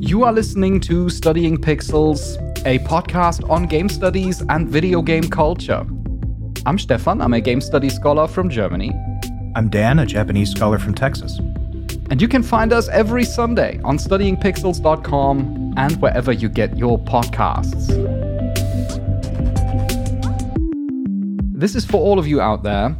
[0.00, 5.84] You are listening to Studying Pixels, a podcast on game studies and video game culture.
[6.64, 8.92] I'm Stefan, I'm a game studies scholar from Germany.
[9.54, 11.38] I'm Dan, a Japanese scholar from Texas.
[12.08, 17.88] And you can find us every Sunday on studyingpixels.com and wherever you get your podcasts.
[21.52, 22.96] This is for all of you out there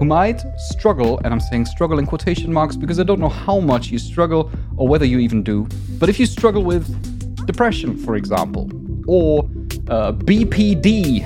[0.00, 3.60] who might struggle, and I'm saying struggle in quotation marks because I don't know how
[3.60, 5.68] much you struggle or whether you even do.
[5.98, 6.86] But if you struggle with
[7.46, 8.70] depression, for example,
[9.06, 9.44] or
[9.88, 11.22] uh, BPD,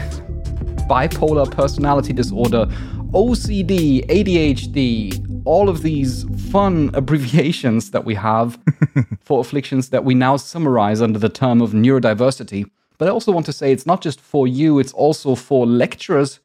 [0.88, 2.66] bipolar personality disorder,
[3.12, 8.58] OCD, ADHD, all of these fun abbreviations that we have
[9.20, 12.68] for afflictions that we now summarize under the term of neurodiversity.
[12.98, 16.40] But I also want to say it's not just for you, it's also for lecturers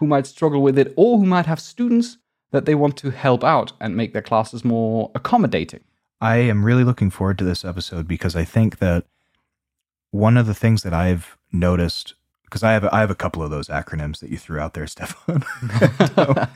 [0.00, 2.16] who might struggle with it or who might have students
[2.52, 5.80] that they want to help out and make their classes more accommodating.
[6.22, 9.04] I am really looking forward to this episode because I think that
[10.10, 13.50] one of the things that I've noticed because I have I have a couple of
[13.50, 15.44] those acronyms that you threw out there, Stefan,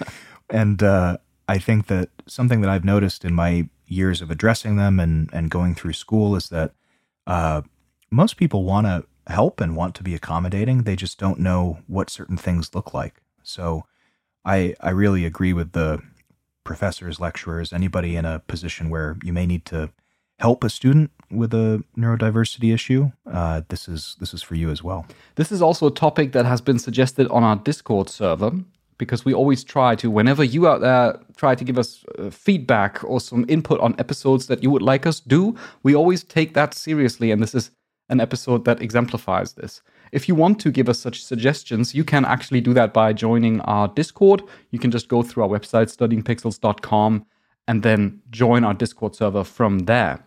[0.50, 4.98] and uh, I think that something that I've noticed in my years of addressing them
[4.98, 6.72] and and going through school is that
[7.26, 7.60] uh,
[8.10, 10.82] most people want to help and want to be accommodating.
[10.82, 13.20] They just don't know what certain things look like.
[13.44, 13.84] So
[14.44, 16.02] I I really agree with the
[16.64, 19.90] professors, lecturers, anybody in a position where you may need to
[20.38, 23.12] help a student with a neurodiversity issue.
[23.30, 25.06] Uh, this is this is for you as well.
[25.36, 28.52] This is also a topic that has been suggested on our Discord server
[28.98, 33.02] because we always try to whenever you out there try to give us uh, feedback
[33.04, 36.74] or some input on episodes that you would like us do, we always take that
[36.74, 37.70] seriously and this is
[38.08, 39.82] an episode that exemplifies this.
[40.14, 43.60] If you want to give us such suggestions, you can actually do that by joining
[43.62, 44.44] our Discord.
[44.70, 47.26] You can just go through our website, studyingpixels.com,
[47.66, 50.24] and then join our Discord server from there.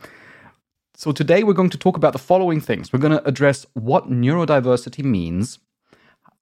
[0.94, 2.92] So, today we're going to talk about the following things.
[2.92, 5.60] We're going to address what neurodiversity means,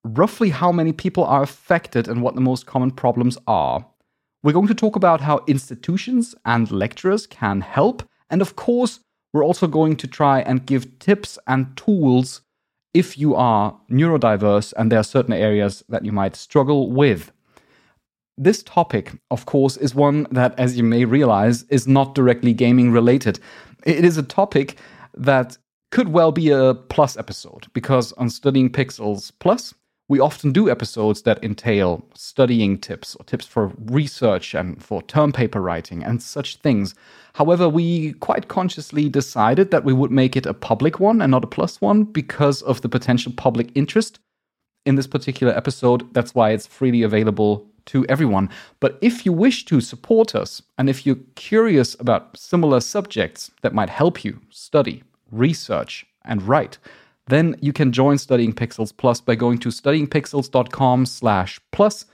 [0.02, 3.86] roughly how many people are affected, and what the most common problems are.
[4.42, 8.02] We're going to talk about how institutions and lecturers can help.
[8.28, 8.98] And of course,
[9.32, 12.40] we're also going to try and give tips and tools
[12.96, 17.30] if you are neurodiverse and there are certain areas that you might struggle with.
[18.38, 22.92] This topic, of course, is one that, as you may realize, is not directly gaming
[22.92, 23.38] related.
[23.84, 24.78] It is a topic
[25.14, 25.58] that
[25.90, 29.74] could well be a plus episode because on Studying Pixels Plus,
[30.08, 35.32] we often do episodes that entail studying tips or tips for research and for term
[35.32, 36.94] paper writing and such things.
[37.34, 41.44] However, we quite consciously decided that we would make it a public one and not
[41.44, 44.20] a plus one because of the potential public interest
[44.84, 46.14] in this particular episode.
[46.14, 48.48] That's why it's freely available to everyone.
[48.78, 53.74] But if you wish to support us and if you're curious about similar subjects that
[53.74, 55.02] might help you study,
[55.32, 56.78] research, and write,
[57.28, 62.04] then you can join Studying Pixels Plus by going to studyingpixels.com slash plus.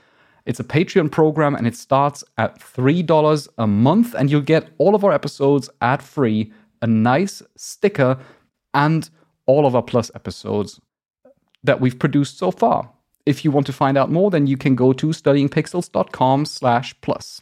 [0.45, 4.95] It's a Patreon program and it starts at $3 a month and you'll get all
[4.95, 6.51] of our episodes ad-free,
[6.81, 8.19] a nice sticker,
[8.73, 9.09] and
[9.45, 10.81] all of our plus episodes
[11.63, 12.91] that we've produced so far.
[13.25, 17.41] If you want to find out more, then you can go to studyingpixels.com slash plus.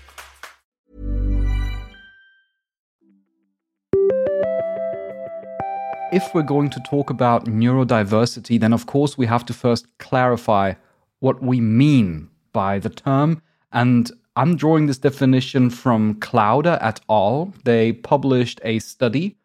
[6.11, 10.73] If we're going to talk about neurodiversity, then of course we have to first clarify
[11.19, 13.41] what we mean by the term.
[13.71, 17.53] And I'm drawing this definition from Clouder et al.
[17.63, 19.37] They published a study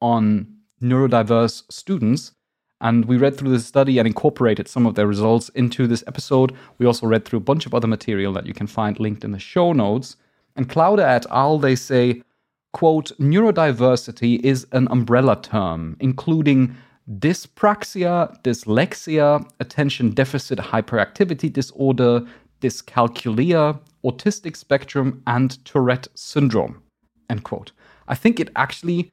[0.00, 0.48] on
[0.82, 2.32] neurodiverse students,
[2.80, 6.56] And we read through the study and incorporated some of their results into this episode.
[6.78, 9.32] We also read through a bunch of other material that you can find linked in
[9.32, 10.16] the show notes.
[10.56, 12.22] And Clouder et al., they say,
[12.72, 16.76] quote, neurodiversity is an umbrella term, including
[17.18, 22.24] dyspraxia, dyslexia, attention deficit hyperactivity disorder,
[22.60, 26.82] dyscalculia, autistic spectrum, and Tourette syndrome,
[27.28, 27.72] end quote.
[28.08, 29.10] I think it actually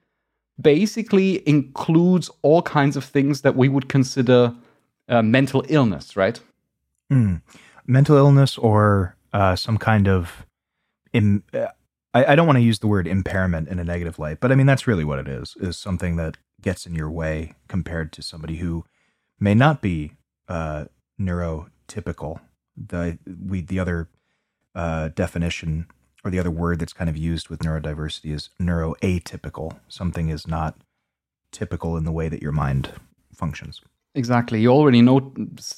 [0.59, 4.53] basically includes all kinds of things that we would consider
[5.09, 6.39] uh, mental illness, right?
[7.11, 7.41] Mm.
[7.85, 10.45] Mental illness or uh, some kind of.
[11.15, 11.67] Uh,
[12.17, 14.55] I, I don't want to use the word impairment in a negative light, but I
[14.55, 18.21] mean, that's really what it is, is something that gets in your way compared to
[18.21, 18.85] somebody who
[19.39, 20.13] may not be
[20.47, 20.85] uh,
[21.19, 22.39] neurotypical.
[22.75, 24.09] The, we, the other
[24.73, 25.87] uh, definition
[26.23, 29.79] or the other word that's kind of used with neurodiversity is neuroatypical.
[29.87, 30.75] Something is not
[31.51, 32.91] typical in the way that your mind
[33.33, 33.81] functions.
[34.15, 34.61] Exactly.
[34.61, 35.31] You already know.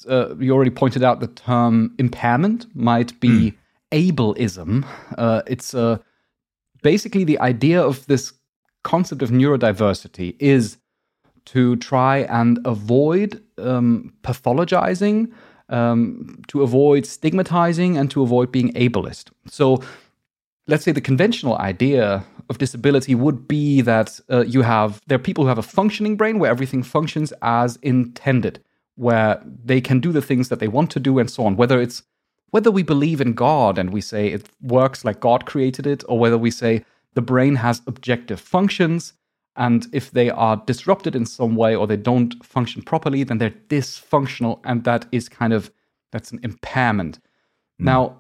[0.07, 3.56] Uh, you already pointed out the term impairment might be mm.
[3.92, 4.85] ableism.
[5.18, 5.97] Uh, it's uh,
[6.81, 8.33] basically the idea of this
[8.83, 10.77] concept of neurodiversity is
[11.45, 15.31] to try and avoid um, pathologizing,
[15.69, 19.31] um, to avoid stigmatizing, and to avoid being ableist.
[19.47, 19.81] So
[20.67, 25.19] let's say the conventional idea of disability would be that uh, you have there are
[25.19, 28.63] people who have a functioning brain where everything functions as intended
[28.95, 31.79] where they can do the things that they want to do and so on whether
[31.81, 32.03] it's
[32.51, 36.19] whether we believe in god and we say it works like god created it or
[36.19, 39.13] whether we say the brain has objective functions
[39.55, 43.49] and if they are disrupted in some way or they don't function properly then they're
[43.69, 45.71] dysfunctional and that is kind of
[46.11, 47.19] that's an impairment
[47.81, 47.85] mm.
[47.85, 48.15] now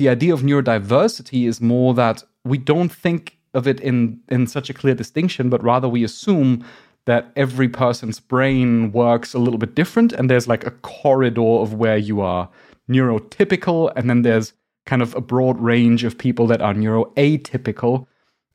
[0.00, 4.70] the idea of neurodiversity is more that we don't think of it in in such
[4.70, 6.64] a clear distinction, but rather we assume
[7.04, 11.74] that every person's brain works a little bit different, and there's like a corridor of
[11.74, 12.48] where you are
[12.90, 14.52] neurotypical, and then there's
[14.86, 18.06] kind of a broad range of people that are neuroatypical,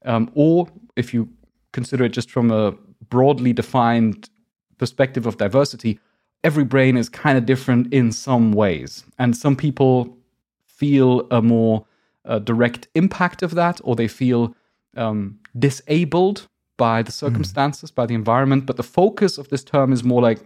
[0.05, 1.29] um, or if you
[1.71, 2.71] consider it just from a
[3.09, 4.29] broadly defined
[4.77, 5.99] perspective of diversity,
[6.43, 10.17] every brain is kind of different in some ways, and some people
[10.65, 11.85] feel a more
[12.25, 14.53] uh, direct impact of that, or they feel
[14.97, 16.47] um, disabled
[16.77, 17.25] by the hmm.
[17.25, 17.95] circumstances, mm.
[17.95, 18.65] by the environment.
[18.65, 20.39] But the focus of this term is more like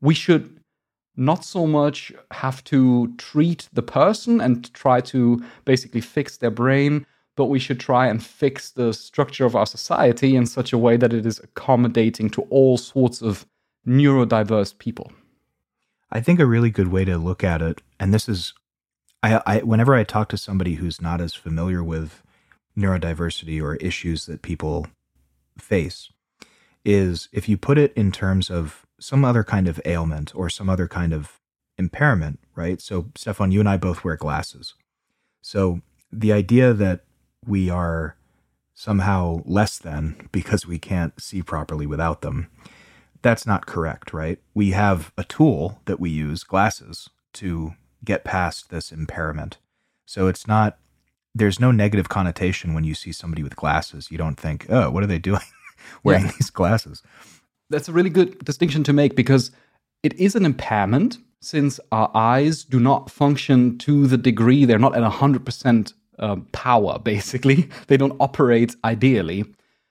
[0.00, 0.61] we should
[1.16, 7.06] not so much have to treat the person and try to basically fix their brain,
[7.36, 10.96] but we should try and fix the structure of our society in such a way
[10.96, 13.46] that it is accommodating to all sorts of
[13.86, 15.12] neurodiverse people.
[16.10, 18.52] I think a really good way to look at it, and this is
[19.22, 22.22] I, I whenever I talk to somebody who's not as familiar with
[22.76, 24.86] neurodiversity or issues that people
[25.58, 26.10] face,
[26.84, 30.68] is if you put it in terms of some other kind of ailment or some
[30.68, 31.40] other kind of
[31.76, 32.80] impairment, right?
[32.80, 34.74] So, Stefan, you and I both wear glasses.
[35.40, 35.80] So,
[36.12, 37.00] the idea that
[37.44, 38.16] we are
[38.74, 42.48] somehow less than because we can't see properly without them,
[43.22, 44.38] that's not correct, right?
[44.54, 47.74] We have a tool that we use, glasses, to
[48.04, 49.58] get past this impairment.
[50.06, 50.78] So it's not
[51.34, 54.10] there's no negative connotation when you see somebody with glasses.
[54.10, 55.40] You don't think, "Oh, what are they doing
[56.04, 56.32] wearing yeah.
[56.32, 57.02] these glasses?"
[57.72, 59.50] That's a really good distinction to make because
[60.02, 64.96] it is an impairment since our eyes do not function to the degree they're not
[64.96, 67.68] at 100% uh, power basically.
[67.88, 69.44] They don't operate ideally.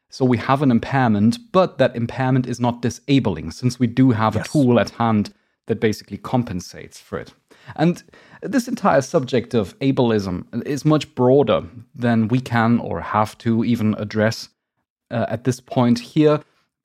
[0.10, 4.36] So we have an impairment, but that impairment is not disabling since we do have
[4.36, 4.46] yes.
[4.46, 5.34] a tool at hand
[5.68, 7.34] that basically compensates for it.
[7.76, 8.04] And
[8.42, 11.64] this entire subject of ableism is much broader
[11.96, 14.50] than we can or have to even address
[15.12, 16.42] uh, at this point here.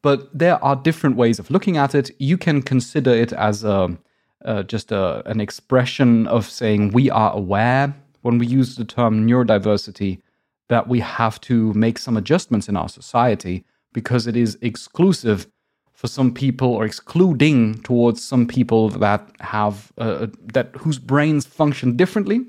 [0.06, 2.12] But there are different ways of looking at it.
[2.20, 3.98] You can consider it as a,
[4.44, 9.26] uh, just a, an expression of saying we are aware when we use the term
[9.26, 10.20] neurodiversity
[10.68, 15.48] that we have to make some adjustments in our society because it is exclusive
[15.92, 21.96] for some people or excluding towards some people that have uh, that whose brains function
[21.96, 22.46] differently.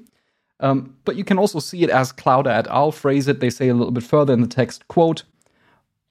[0.60, 2.92] Um, but you can also see it as Clouder et al.
[2.92, 3.40] phrase it.
[3.40, 5.24] They say a little bit further in the text, quote,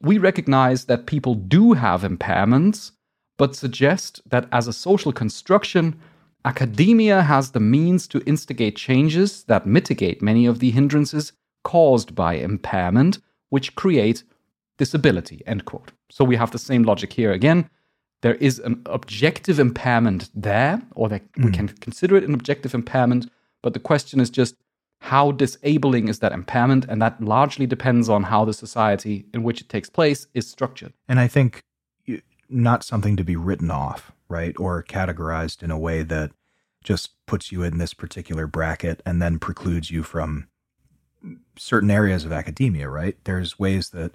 [0.00, 2.92] we recognize that people do have impairments,
[3.38, 5.98] but suggest that as a social construction,
[6.44, 11.32] academia has the means to instigate changes that mitigate many of the hindrances
[11.64, 13.18] caused by impairment,
[13.50, 14.22] which create
[14.78, 15.92] disability, end quote.
[16.10, 17.68] So we have the same logic here again.
[18.22, 21.46] There is an objective impairment there, or that mm.
[21.46, 23.30] we can consider it an objective impairment,
[23.62, 24.54] but the question is just
[25.06, 26.84] how disabling is that impairment?
[26.88, 30.92] And that largely depends on how the society in which it takes place is structured.
[31.08, 31.62] And I think
[32.48, 34.54] not something to be written off, right?
[34.58, 36.32] Or categorized in a way that
[36.82, 40.48] just puts you in this particular bracket and then precludes you from
[41.56, 43.16] certain areas of academia, right?
[43.22, 44.12] There's ways that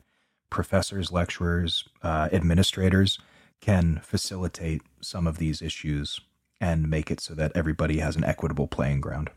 [0.49, 3.17] professors, lecturers, uh, administrators
[3.61, 6.19] can facilitate some of these issues
[6.59, 9.29] and make it so that everybody has an equitable playing ground.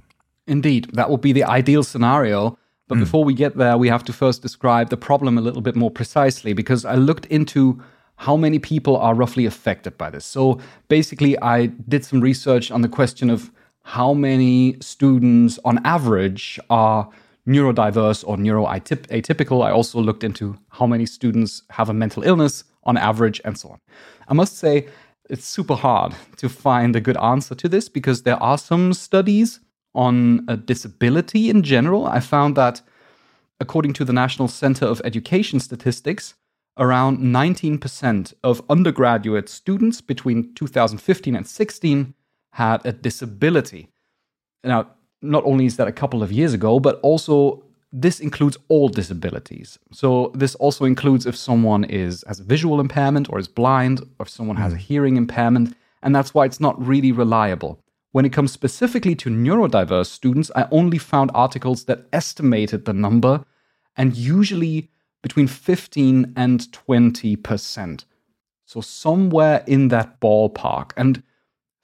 [0.46, 2.58] Indeed, that would be the ideal scenario.
[2.88, 3.00] But mm.
[3.00, 5.90] before we get there, we have to first describe the problem a little bit more
[5.90, 7.82] precisely because I looked into
[8.16, 10.24] how many people are roughly affected by this.
[10.24, 13.50] So basically, I did some research on the question of
[13.82, 17.08] how many students on average are
[17.46, 19.64] neurodiverse or neuroatypical.
[19.64, 23.70] I also looked into how many students have a mental illness on average and so
[23.70, 23.80] on.
[24.28, 24.88] I must say,
[25.30, 29.60] it's super hard to find a good answer to this because there are some studies
[29.94, 32.06] on a disability in general.
[32.06, 32.82] I found that,
[33.60, 36.34] according to the National Center of Education Statistics,
[36.76, 42.14] around 19% of undergraduate students between 2015 and 16
[42.52, 43.88] had a disability.
[44.64, 44.90] Now,
[45.22, 49.78] not only is that a couple of years ago, but also this includes all disabilities.
[49.92, 54.24] So this also includes if someone is has a visual impairment or is blind, or
[54.24, 54.82] if someone has a hmm.
[54.82, 57.78] hearing impairment, and that's why it's not really reliable.
[58.14, 63.44] When it comes specifically to neurodiverse students, I only found articles that estimated the number,
[63.96, 64.88] and usually
[65.20, 68.04] between 15 and 20%.
[68.66, 70.92] So somewhere in that ballpark.
[70.96, 71.24] And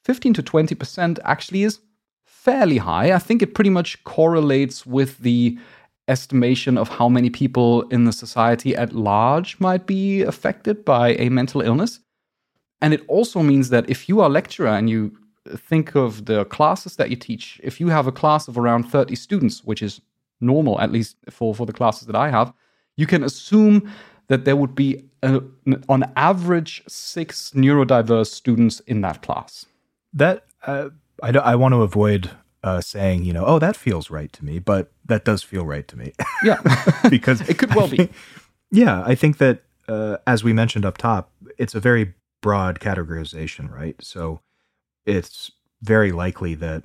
[0.05, 1.81] 15 to 20% actually is
[2.25, 3.13] fairly high.
[3.13, 5.59] I think it pretty much correlates with the
[6.07, 11.29] estimation of how many people in the society at large might be affected by a
[11.29, 11.99] mental illness.
[12.81, 15.17] And it also means that if you are a lecturer and you
[15.57, 19.15] think of the classes that you teach, if you have a class of around 30
[19.15, 20.01] students, which is
[20.41, 22.53] normal, at least for, for the classes that I have,
[22.97, 23.91] you can assume
[24.29, 25.43] that there would be, a,
[25.89, 29.67] on average, six neurodiverse students in that class.
[30.13, 30.91] That uh,
[31.23, 32.31] I, I want to avoid
[32.63, 35.87] uh, saying, you know, oh, that feels right to me, but that does feel right
[35.89, 36.13] to me.
[36.43, 36.57] Yeah,
[37.11, 38.17] because it could well think, be.
[38.81, 43.71] Yeah, I think that uh, as we mentioned up top, it's a very broad categorization,
[43.71, 43.97] right?
[44.01, 44.41] So
[45.07, 45.51] it's
[45.83, 46.85] very likely that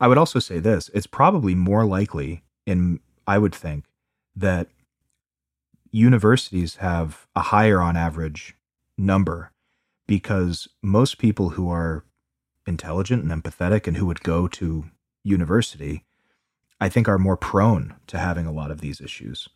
[0.00, 3.84] I would also say this: it's probably more likely, in I would think,
[4.36, 4.68] that
[5.90, 8.54] universities have a higher on average
[8.98, 9.52] number
[10.06, 12.04] because most people who are
[12.66, 14.90] intelligent and empathetic and who would go to
[15.22, 16.04] university,
[16.80, 19.48] I think are more prone to having a lot of these issues.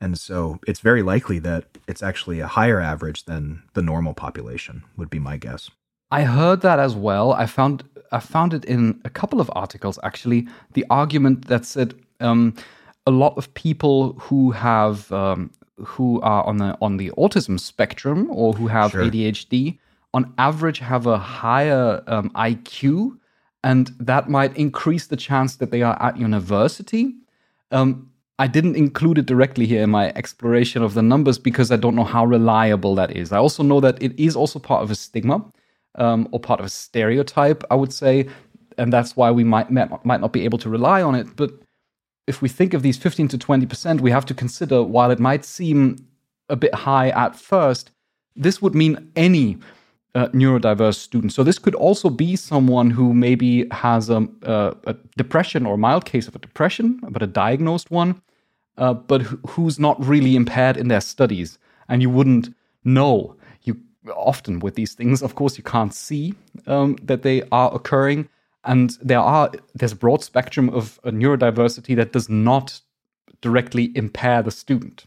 [0.00, 4.84] And so it's very likely that it's actually a higher average than the normal population,
[4.96, 5.70] would be my guess.
[6.10, 7.32] I heard that as well.
[7.32, 10.48] I found I found it in a couple of articles actually.
[10.72, 12.54] The argument that said um,
[13.06, 18.28] a lot of people who have um, who are on the on the autism spectrum
[18.30, 19.04] or who have sure.
[19.04, 19.78] ADHD
[20.12, 23.16] on average have a higher um, IQ,
[23.62, 27.14] and that might increase the chance that they are at university.
[27.70, 31.76] Um, I didn't include it directly here in my exploration of the numbers because I
[31.76, 33.32] don't know how reliable that is.
[33.32, 35.44] I also know that it is also part of a stigma
[35.96, 38.28] um, or part of a stereotype, I would say,
[38.78, 41.36] and that's why we might might not be able to rely on it.
[41.36, 41.52] But
[42.26, 45.44] if we think of these 15 to 20%, we have to consider while it might
[45.44, 45.96] seem
[46.48, 47.90] a bit high at first,
[48.36, 49.58] this would mean any
[50.14, 51.32] uh, neurodiverse student.
[51.32, 55.78] So this could also be someone who maybe has a, a, a, depression or a
[55.78, 58.20] mild case of a depression, but a diagnosed one,
[58.78, 62.54] uh, but who's not really impaired in their studies, and you wouldn't
[62.84, 63.36] know.
[64.14, 66.34] Often with these things, of course, you can't see
[66.66, 68.28] um, that they are occurring
[68.64, 72.80] and there are there's a broad spectrum of neurodiversity that does not
[73.40, 75.06] directly impair the student.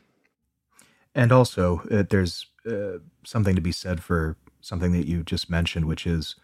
[1.14, 5.86] And also, uh, there's uh, something to be said for something that you just mentioned,
[5.86, 6.36] which is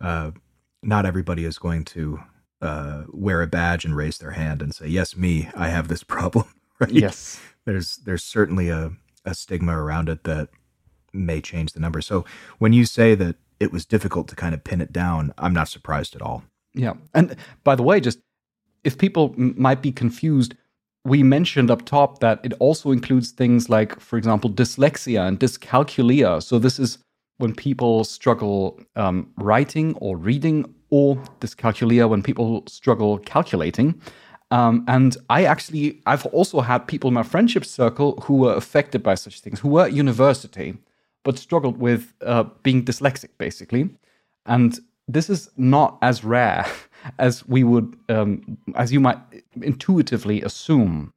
[0.00, 0.32] uh,
[0.82, 2.20] not everybody is going to
[2.60, 6.02] uh, wear a badge and raise their hand and say, "Yes, me, I have this
[6.16, 6.46] problem."
[6.80, 6.90] Right?
[6.90, 8.90] Yes, there's there's certainly a,
[9.24, 10.48] a stigma around it that
[11.16, 12.00] may change the number.
[12.00, 12.24] So
[12.58, 15.68] when you say that it was difficult to kind of pin it down, I'm not
[15.68, 16.44] surprised at all.
[16.74, 16.94] Yeah.
[17.14, 18.18] And by the way, just
[18.84, 20.54] if people m- might be confused,
[21.04, 26.42] we mentioned up top that it also includes things like, for example, dyslexia and dyscalculia.
[26.42, 26.98] So this is
[27.38, 34.00] when people struggle um, writing or reading, or dyscalculia when people struggle calculating.
[34.50, 39.02] Um, and I actually, I've also had people in my friendship circle who were affected
[39.02, 40.76] by such things, who were at university,
[41.26, 43.90] but struggled with uh, being dyslexic, basically.
[44.46, 44.78] And
[45.08, 46.64] this is not as rare
[47.18, 49.18] as we would, um, as you might
[49.60, 51.12] intuitively assume.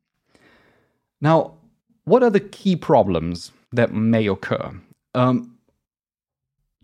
[1.21, 1.53] Now,
[2.05, 4.71] what are the key problems that may occur?
[5.13, 5.55] Um,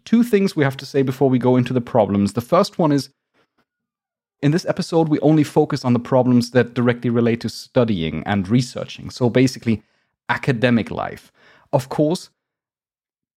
[0.03, 2.34] two things we have to say before we go into the problems.
[2.34, 3.10] The first one is
[4.44, 8.48] in this episode, we only focus on the problems that directly relate to studying and
[8.48, 9.10] researching.
[9.10, 9.82] So basically,
[10.29, 11.32] academic life.
[11.74, 12.29] Of course,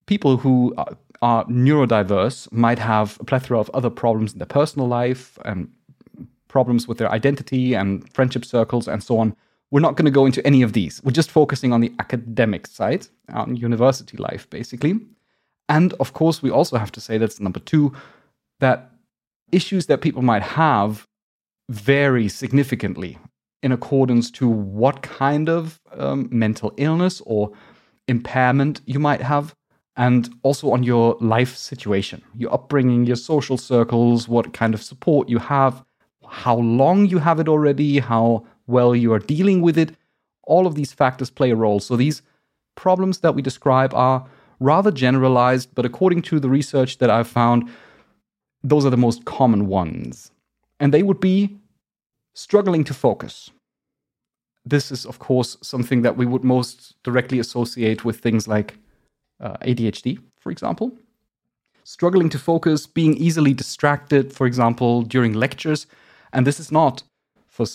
[0.08, 4.88] people who are, are neurodiverse might have a plethora of other problems in their personal
[4.88, 5.70] life and
[6.48, 9.36] problems with their identity and friendship circles and so on.
[9.70, 11.02] We're not going to go into any of these.
[11.04, 14.98] We're just focusing on the academic side, on university life, basically.
[15.68, 17.92] And of course, we also have to say that's number two,
[18.60, 18.90] that
[19.52, 21.06] issues that people might have
[21.68, 23.18] vary significantly
[23.62, 27.52] in accordance to what kind of um, mental illness or
[28.06, 29.54] impairment you might have,
[29.99, 35.28] and also on your life situation, your upbringing, your social circles, what kind of support
[35.28, 35.85] you have,
[36.26, 39.97] how long you have it already, how well you are dealing with it.
[40.45, 41.81] All of these factors play a role.
[41.81, 42.23] So these
[42.76, 44.25] problems that we describe are
[44.61, 47.69] rather generalized, but according to the research that I've found,
[48.62, 50.31] those are the most common ones.
[50.78, 51.59] And they would be
[52.35, 53.50] struggling to focus.
[54.64, 58.78] This is, of course, something that we would most directly associate with things like
[59.40, 60.92] uh, ADHD, for example.
[61.85, 65.87] Struggling to focus, being easily distracted, for example, during lectures.
[66.33, 67.02] And this is not,
[67.47, 67.66] for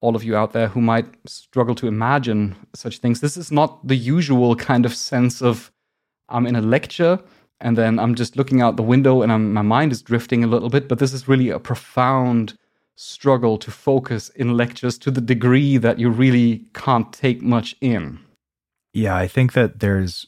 [0.00, 3.86] all of you out there who might struggle to imagine such things, this is not
[3.86, 5.72] the usual kind of sense of
[6.28, 7.18] I'm in a lecture
[7.60, 10.46] and then I'm just looking out the window and I'm, my mind is drifting a
[10.46, 10.88] little bit.
[10.88, 12.58] But this is really a profound
[12.96, 18.20] struggle to focus in lectures to the degree that you really can't take much in.
[18.92, 20.26] Yeah, I think that there's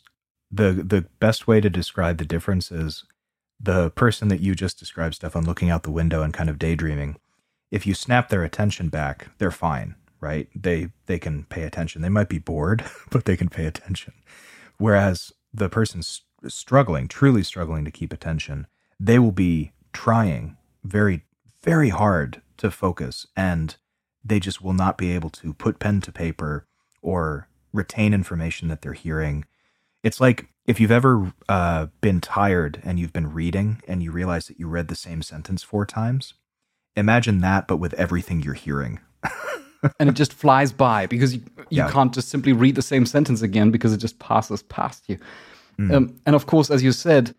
[0.51, 3.05] the the best way to describe the difference is
[3.59, 7.17] the person that you just described, Stefan, looking out the window and kind of daydreaming.
[7.71, 10.49] If you snap their attention back, they're fine, right?
[10.55, 12.03] They they can pay attention.
[12.03, 14.13] They might be bored, but they can pay attention.
[14.79, 18.67] Whereas the person's struggling, truly struggling to keep attention,
[19.01, 21.23] they will be trying very,
[21.63, 23.77] very hard to focus and
[24.25, 26.67] they just will not be able to put pen to paper
[27.01, 29.45] or retain information that they're hearing.
[30.07, 34.47] It's like if you've ever uh, been tired and you've been reading and you realize
[34.47, 36.35] that you read the same sentence four times.
[36.95, 39.01] Imagine that, but with everything you're hearing.
[39.99, 41.41] and it just flies by because you,
[41.71, 41.91] you Yeah.
[41.91, 45.19] can't just simply read the same sentence again because it just passes past you.
[45.77, 45.93] Mm.
[45.93, 47.35] Um, and of course, as you said,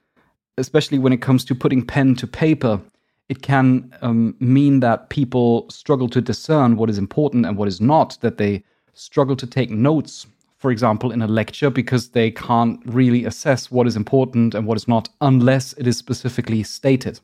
[0.58, 2.82] especially when it comes to putting pen to paper,
[3.30, 7.80] it can um, mean that people struggle to discern what is important and what is
[7.80, 8.62] not, that they
[8.94, 10.28] struggle to take notes,
[10.58, 14.78] for example, in a lecture, because they can't really assess what is important and what
[14.78, 17.20] is not unless it is specifically stated.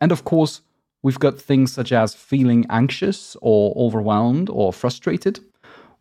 [0.00, 0.62] And of course,
[1.02, 5.40] we've got things such as feeling anxious or overwhelmed or frustrated,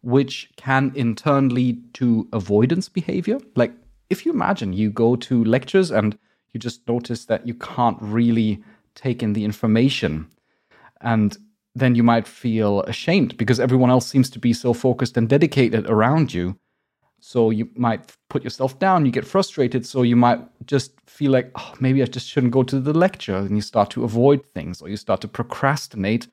[0.02, 3.40] which can in turn lead to avoidance behavior.
[3.56, 3.74] Like
[4.10, 6.18] if you imagine you go to lectures and
[6.54, 10.28] you just notice that you can't really take in the information,
[11.00, 11.38] and
[11.76, 15.90] then you might feel ashamed because everyone else seems to be so focused and dedicated
[15.90, 16.58] around you.
[17.20, 21.52] So you might put yourself down, you get frustrated, so you might just feel like,
[21.56, 23.38] oh, maybe I just shouldn't go to the lecture.
[23.38, 26.28] And you start to avoid things or you start to procrastinate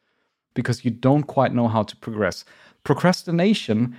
[0.55, 2.45] because you don't quite know how to progress.
[2.85, 3.97] Procrastination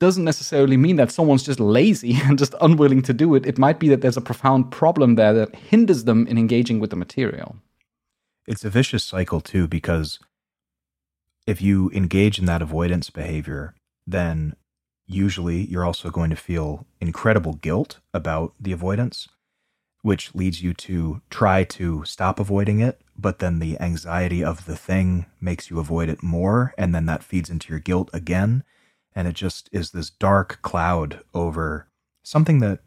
[0.00, 3.46] doesn't necessarily mean that someone's just lazy and just unwilling to do it.
[3.46, 6.90] It might be that there's a profound problem there that hinders them in engaging with
[6.90, 7.56] the material.
[8.46, 10.18] It's a vicious cycle too because
[11.46, 13.74] if you engage in that avoidance behavior
[14.06, 14.54] then
[15.06, 19.28] usually you're also going to feel incredible guilt about the avoidance
[20.02, 24.76] which leads you to try to stop avoiding it but then the anxiety of the
[24.76, 28.62] thing makes you avoid it more and then that feeds into your guilt again.
[29.14, 31.88] And it just is this dark cloud over
[32.22, 32.80] something that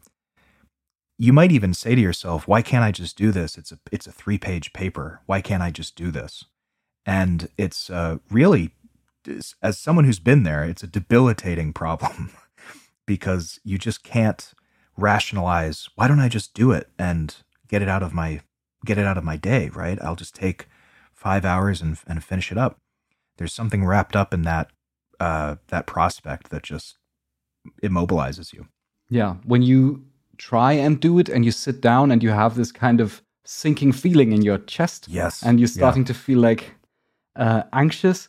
[1.20, 3.58] you might even say to yourself, "Why can't I just do this?
[3.58, 5.20] It's a it's a three page paper.
[5.26, 6.46] Why can't I just do this?"
[7.04, 8.70] And it's uh, really,
[9.62, 12.30] as someone who's been there, it's a debilitating problem
[13.06, 14.54] because you just can't
[14.96, 15.90] rationalize.
[15.94, 17.36] Why don't I just do it and
[17.68, 18.40] get it out of my
[18.86, 19.68] get it out of my day?
[19.68, 20.00] Right?
[20.00, 20.68] I'll just take
[21.12, 22.78] five hours and and finish it up.
[23.36, 24.70] There's something wrapped up in that
[25.20, 26.96] uh, that prospect that just
[27.82, 28.68] immobilizes you.
[29.10, 29.34] Yeah.
[29.44, 30.06] When you
[30.40, 33.92] try and do it and you sit down and you have this kind of sinking
[33.92, 35.06] feeling in your chest.
[35.08, 35.42] Yes.
[35.42, 35.80] And you're Yeah.
[35.82, 36.74] starting to feel like
[37.36, 38.28] uh, anxious.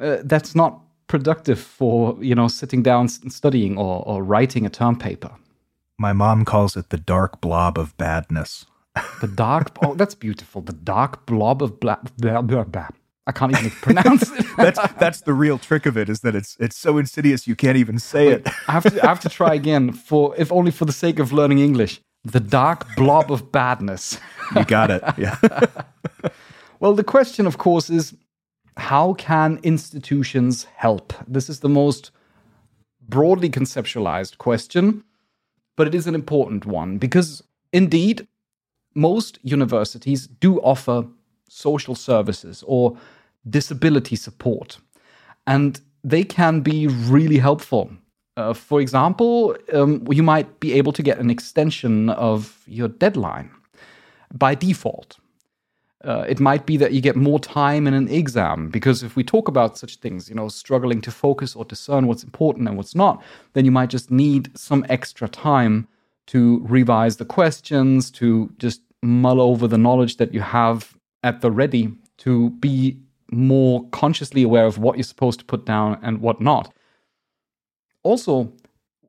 [0.00, 4.70] Uh, that's not productive for, you know, sitting down and studying or, or writing a
[4.70, 5.30] term paper.
[5.98, 8.66] My mom calls it the dark blob of badness.
[9.20, 10.62] The dark, oh, that's beautiful.
[10.62, 12.88] The dark blob of blah, blah, blah, blah.
[13.26, 14.46] I can't even pronounce it.
[14.56, 17.76] that's that's the real trick of it is that it's it's so insidious you can't
[17.76, 18.46] even say it.
[18.68, 21.32] I have to I have to try again for if only for the sake of
[21.32, 22.00] learning English.
[22.24, 24.18] the dark blob of badness.
[24.54, 25.02] You got it.
[25.16, 25.36] Yeah.
[26.80, 28.14] Well, the question, of course, is
[28.76, 31.14] how can institutions help?
[31.26, 32.10] This is the most
[33.08, 35.02] broadly conceptualized question,
[35.76, 38.26] but it is an important one because indeed,
[38.94, 41.06] most universities do offer
[41.48, 42.96] social services or
[43.48, 44.78] disability support,
[45.46, 47.90] and they can be really helpful.
[48.36, 53.50] Uh, for example, um, you might be able to get an extension of your deadline
[54.32, 55.18] by default.
[56.04, 59.24] Uh, it might be that you get more time in an exam because if we
[59.24, 62.94] talk about such things, you know, struggling to focus or discern what's important and what's
[62.94, 63.22] not,
[63.54, 65.88] then you might just need some extra time
[66.26, 71.50] to revise the questions, to just mull over the knowledge that you have at the
[71.50, 72.98] ready, to be
[73.30, 76.72] more consciously aware of what you're supposed to put down and what not.
[78.02, 78.52] Also,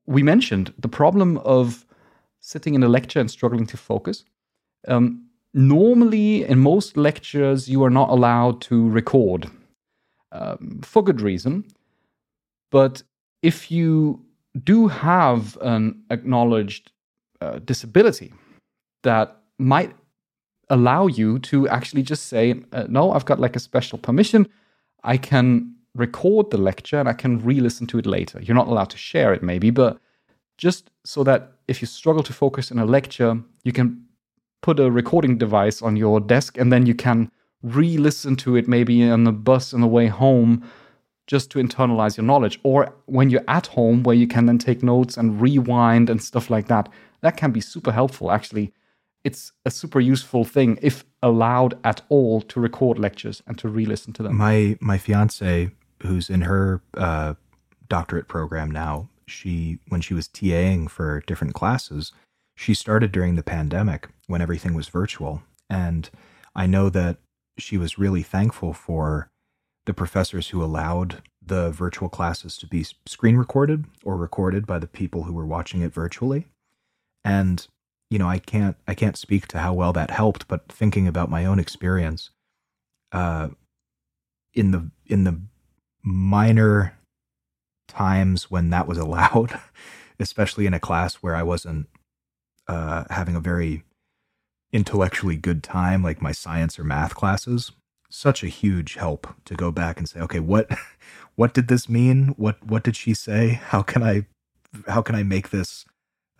[0.06, 1.86] we mentioned the problem of
[2.40, 4.24] sitting in a lecture and struggling to focus.
[4.88, 9.50] Um, normally, in most lectures, you are not allowed to record
[10.32, 11.66] um, for good reason.
[12.72, 13.04] But
[13.42, 14.26] if you
[14.64, 16.92] do have an acknowledged
[17.42, 18.34] uh, disability
[19.04, 19.94] that might
[20.70, 24.48] allow you to actually just say, uh, No, I've got like a special permission.
[25.04, 28.40] I can record the lecture and I can re listen to it later.
[28.42, 30.00] You're not allowed to share it, maybe, but
[30.58, 34.06] just so that if you struggle to focus in a lecture, you can
[34.62, 37.32] put a recording device on your desk and then you can
[37.64, 40.64] re listen to it maybe on the bus on the way home
[41.28, 42.60] just to internalize your knowledge.
[42.64, 46.50] Or when you're at home, where you can then take notes and rewind and stuff
[46.50, 46.90] like that.
[47.22, 48.74] That can be super helpful, actually.
[49.28, 53.86] It's a super useful thing if allowed at all to record lectures and to re
[53.86, 54.38] listen to them.
[54.38, 57.34] My my fiance, who's in her uh,
[57.90, 62.14] doctorate program now, she when she was TAing for different classes,
[62.56, 66.10] she started during the pandemic when everything was virtual, and
[66.56, 67.18] I know that
[67.58, 69.30] she was really thankful for
[69.86, 74.88] the professors who allowed the virtual classes to be screen recorded or recorded by the
[74.88, 76.48] people who were watching it virtually.
[77.26, 77.68] And
[78.10, 81.30] you know, I can't I can't speak to how well that helped, but thinking about
[81.30, 82.30] my own experience,
[83.12, 83.50] uh,
[84.54, 85.40] in the in the
[86.04, 86.98] minor
[87.88, 89.60] times when that was allowed,
[90.20, 91.88] especially in a class where I wasn't
[92.68, 93.84] uh, having a very
[94.72, 97.72] intellectually good time, like my science or math classes,
[98.10, 100.70] such a huge help to go back and say, okay, what
[101.36, 102.30] what did this mean?
[102.38, 103.50] What what did she say?
[103.50, 104.26] How can I
[104.88, 105.86] how can I make this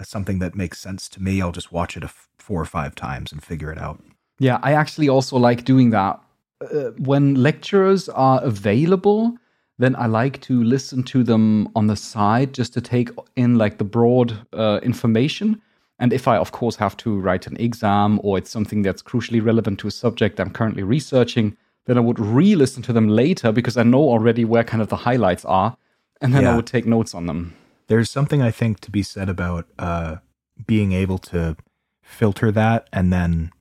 [0.04, 1.42] something that makes sense to me?
[1.42, 4.02] I'll just watch it a f- four or five times and figure it out.
[4.40, 6.20] Yeah, I actually also like doing that.
[6.62, 9.38] Uh, when lecturers are available,
[9.80, 13.78] then I like to listen to them on the side just to take in like
[13.78, 15.62] the broad uh, information.
[16.00, 19.44] And if I, of course, have to write an exam or it's something that's crucially
[19.44, 23.52] relevant to a subject I'm currently researching, then I would re listen to them later
[23.52, 25.76] because I know already where kind of the highlights are.
[26.22, 26.54] And then Yeah.
[26.54, 27.54] I would take notes on them.
[27.88, 30.18] There's something I think to be said about uh,
[30.66, 31.56] being able to
[32.02, 33.52] filter that and then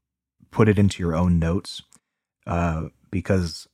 [0.51, 1.83] put it into your own notes.
[2.47, 3.67] Uh, because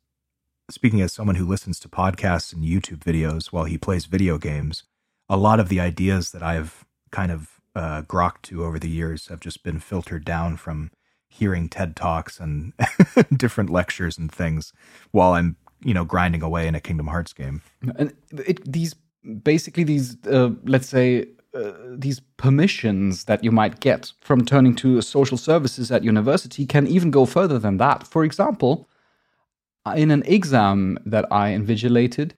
[0.71, 4.85] speaking as someone who listens to podcasts and YouTube videos while he plays video games,
[5.29, 9.29] a lot of the ideas that I've kind of uh, grokked to over the years
[9.29, 10.91] have just been filtered down from
[11.29, 12.73] hearing TED Talks and
[13.37, 14.73] different lectures and things
[15.11, 17.63] while I'm, you know, grinding away in a Kingdom Hearts game.
[17.97, 18.95] and it, these
[19.43, 25.01] basically these uh, let's say uh, these permissions that you might get from turning to
[25.03, 28.07] social services at university can even go further than that.
[28.07, 28.89] For example
[29.97, 32.33] in an exam that i invigilated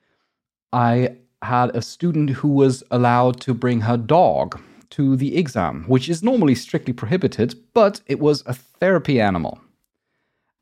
[0.73, 4.59] i had a student who was allowed to bring her dog
[4.91, 9.61] to the exam which is normally strictly prohibited but it was a therapy animal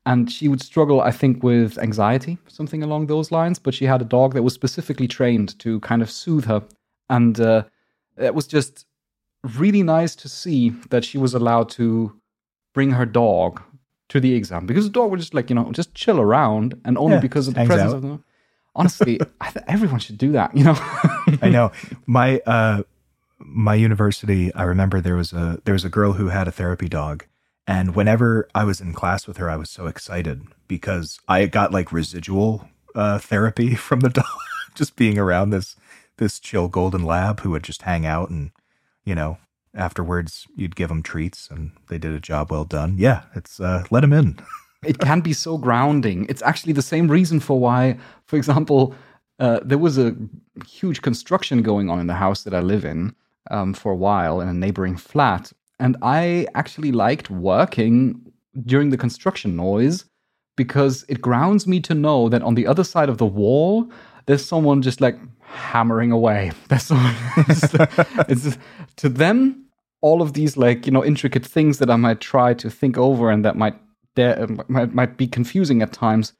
[0.05, 3.59] and she would struggle, I think, with anxiety, something along those lines.
[3.59, 6.63] But she had a dog that was specifically trained to kind of soothe her,
[7.09, 7.63] and uh,
[8.17, 8.85] it was just
[9.57, 12.13] really nice to see that she was allowed to
[12.73, 13.61] bring her dog
[14.09, 16.97] to the exam because the dog would just like you know just chill around, and
[16.97, 17.97] only Yeah, because of the presence out.
[17.97, 18.23] of them.
[18.75, 20.55] Honestly, I th- everyone should do that.
[20.57, 20.75] You know.
[21.41, 21.71] I know
[22.07, 22.83] my uh
[23.37, 24.53] my university.
[24.53, 27.25] I remember there was a there was a girl who had a therapy dog,
[27.67, 31.71] and whenever I was in class with her, I was so excited because I got
[31.71, 34.25] like residual uh, therapy from the dog,
[34.75, 35.75] just being around this
[36.17, 38.51] this chill golden lab who would just hang out and
[39.03, 39.39] you know
[39.73, 42.95] afterwards you'd give them treats and they did a job well done.
[42.97, 44.37] Yeah, it's uh, let them in.
[44.83, 46.25] it can be so grounding.
[46.29, 48.93] It's actually the same reason for why, for example,
[49.39, 50.15] uh, there was a
[50.67, 53.15] huge construction going on in the house that I live in
[53.49, 55.51] um, for a while in a neighboring flat.
[55.79, 58.31] And I actually liked working
[58.65, 60.05] during the construction noise
[60.55, 63.89] because it grounds me to know that on the other side of the wall,
[64.25, 66.51] there's someone just like hammering away.
[66.69, 67.15] There's someone.
[67.37, 68.59] it's just,
[68.97, 69.65] to them,
[70.01, 73.29] all of these like you know intricate things that I might try to think over
[73.29, 73.75] and that might
[74.15, 76.33] dare, uh, might, might be confusing at times.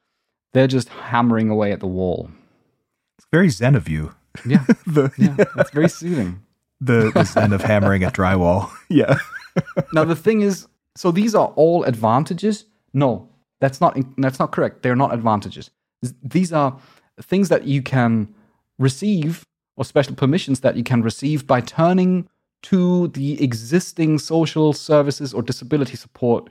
[0.54, 2.30] They're just hammering away at the wall.
[3.18, 4.14] It's very zen of you.
[4.46, 6.43] Yeah, the, yeah, that's very soothing.
[6.86, 8.70] The, zen of hammering at drywall.
[8.90, 9.18] Yeah.
[9.94, 12.66] now the thing is, so these are all advantages.
[12.94, 14.84] No, that's not that's not correct.
[14.84, 15.72] They're not advantages.
[16.22, 16.78] These are
[17.22, 18.34] things that you can
[18.78, 19.46] receive
[19.78, 22.28] or special permissions that you can receive by turning
[22.64, 26.50] to the existing social services or disability support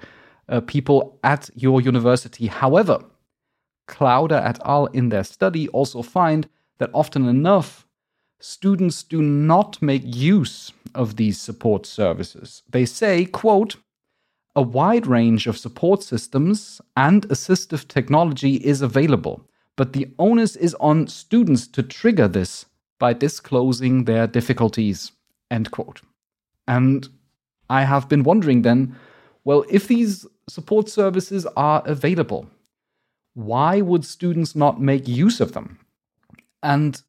[0.49, 2.47] uh, people at your university.
[2.47, 2.99] However,
[3.89, 4.87] Clouder et al.
[4.87, 7.87] in their study also find that often enough,
[8.43, 12.63] students do not make use of these support services.
[12.69, 13.77] They say, quote,
[14.55, 20.75] a wide range of support systems and assistive technology is available, but the onus is
[20.75, 22.67] on students to trigger this
[22.99, 25.13] by disclosing their difficulties.
[25.51, 26.03] End quote.
[26.69, 27.09] And
[27.71, 28.97] I have been wondering then,
[29.45, 32.47] well, if these support services are available,
[33.35, 35.79] why would students not make use of them?
[36.63, 37.03] And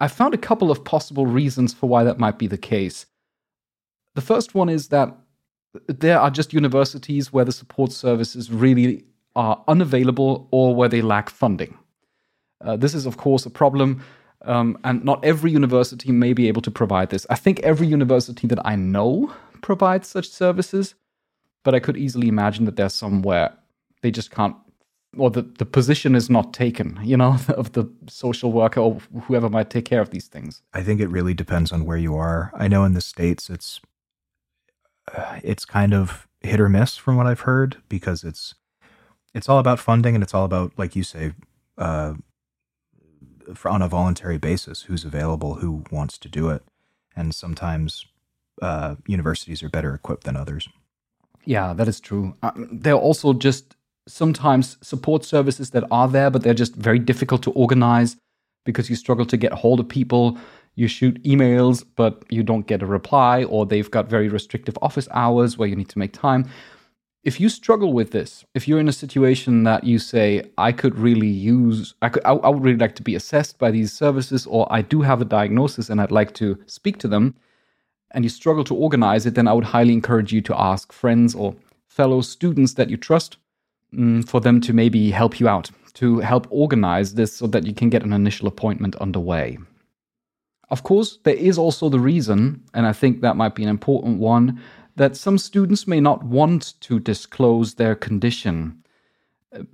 [0.00, 3.06] I found a couple of possible reasons for why that might be the case.
[4.14, 5.16] The first one is that
[5.88, 9.04] there are just universities where the support services really
[9.34, 11.76] are unavailable or where they lack funding.
[12.60, 14.02] Uh, this is, of course, a problem,
[14.42, 17.26] um, and not every university may be able to provide this.
[17.30, 20.94] I think every university that I know provides such services,
[21.62, 23.52] but I could easily imagine that there's somewhere
[24.02, 24.54] they just can't,
[25.16, 29.48] or the, the position is not taken, you know, of the social worker or whoever
[29.48, 30.62] might take care of these things.
[30.72, 32.52] I think it really depends on where you are.
[32.54, 33.80] I know in the States it's
[35.16, 38.54] uh, it's kind of hit or miss from what I've heard because it's
[39.34, 41.32] it's all about funding and it's all about like you say
[41.78, 42.14] uh,
[43.54, 46.62] for, on a voluntary basis who's available who wants to do it
[47.16, 48.06] and sometimes
[48.62, 50.68] uh, universities are better equipped than others
[51.44, 56.30] yeah that is true uh, there are also just sometimes support services that are there
[56.30, 58.16] but they're just very difficult to organize
[58.64, 60.38] because you struggle to get hold of people
[60.76, 65.08] you shoot emails, but you don't get a reply, or they've got very restrictive office
[65.12, 66.48] hours where you need to make time.
[67.22, 70.98] If you struggle with this, if you're in a situation that you say, I could
[70.98, 74.46] really use, I, could, I, I would really like to be assessed by these services,
[74.46, 77.34] or I do have a diagnosis and I'd like to speak to them,
[78.10, 81.34] and you struggle to organize it, then I would highly encourage you to ask friends
[81.34, 81.54] or
[81.88, 83.38] fellow students that you trust
[83.94, 87.74] mm, for them to maybe help you out, to help organize this so that you
[87.74, 89.58] can get an initial appointment underway.
[90.70, 94.18] Of course, there is also the reason, and I think that might be an important
[94.18, 94.60] one,
[94.96, 98.82] that some students may not want to disclose their condition.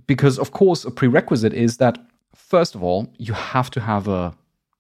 [0.07, 1.99] Because, of course, a prerequisite is that,
[2.35, 4.35] first of all, you have to have a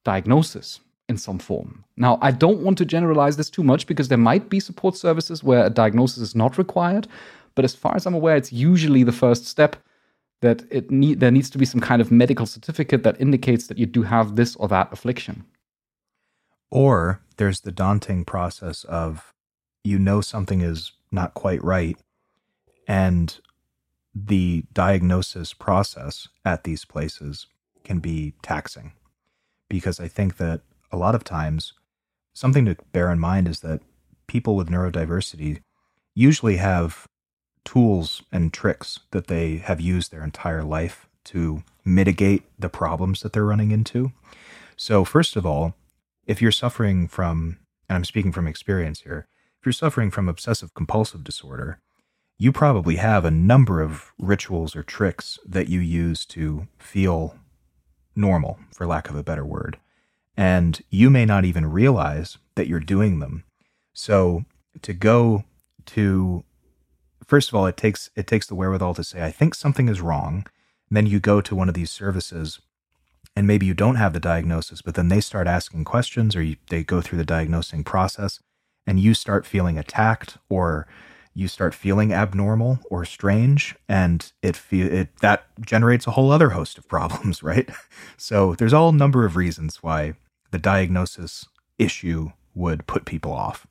[0.05, 1.85] diagnosis in some form.
[1.97, 5.43] Now, I don't want to generalize this too much because there might be support services
[5.43, 7.09] where a diagnosis is not required,
[7.55, 9.77] but as far as I'm aware, it's usually the first step
[10.41, 13.79] that it need, there needs to be some kind of medical certificate that indicates that
[13.79, 15.45] you do have this or that affliction.
[16.71, 19.33] Or there's the daunting process of
[19.85, 21.99] you know something is not quite right,
[22.87, 23.39] and
[24.15, 27.47] the diagnosis process at these places
[27.85, 28.93] can be taxing.
[29.69, 31.73] Because I think that a lot of times,
[32.33, 33.81] something to bear in mind is that
[34.27, 35.61] people with neurodiversity
[36.15, 37.07] usually have
[37.71, 43.33] tools and tricks that they have used their entire life to mitigate the problems that
[43.33, 44.11] they're running into.
[44.77, 45.77] So, first of all,
[46.27, 49.29] if you're suffering from, and I'm speaking from experience here,
[49.61, 51.79] if you're suffering from obsessive compulsive disorder,
[52.39, 57.37] you probably have a number of rituals or tricks that you use to feel
[58.17, 59.79] normal, for lack of a better word.
[60.37, 63.45] And you may not even realize that you're doing them.
[63.93, 64.45] So
[64.83, 65.45] to go
[65.87, 66.43] to
[67.31, 70.01] first of all, it takes it takes the wherewithal to say, I think something is
[70.01, 70.45] wrong.
[70.89, 72.61] And then you go to one of these services
[73.37, 76.57] and maybe you don't have the diagnosis, but then they start asking questions or you,
[76.69, 78.41] they go through the diagnosing process
[78.85, 80.89] and you start feeling attacked or
[81.33, 86.51] you start feeling abnormal or strange and it feel it that generates a whole other
[86.51, 87.71] host of problems, right?
[88.17, 90.15] So there's all number of reasons why
[90.51, 91.47] the diagnosis
[91.79, 93.69] issue would put people off.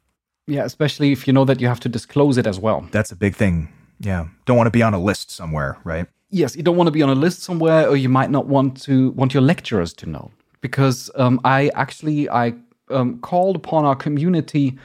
[0.50, 2.88] Yeah, especially if you know that you have to disclose it as well.
[2.92, 3.70] That's a big thing.
[4.00, 4.28] Yeah.
[4.46, 6.08] Don't want to be on a list somewhere, right?
[6.30, 8.82] yes, you don't want to be on a list somewhere, or you might not want
[8.84, 10.32] to want your lecturers to know.
[10.62, 12.54] Because um, I actually I
[12.90, 14.78] um, called upon our community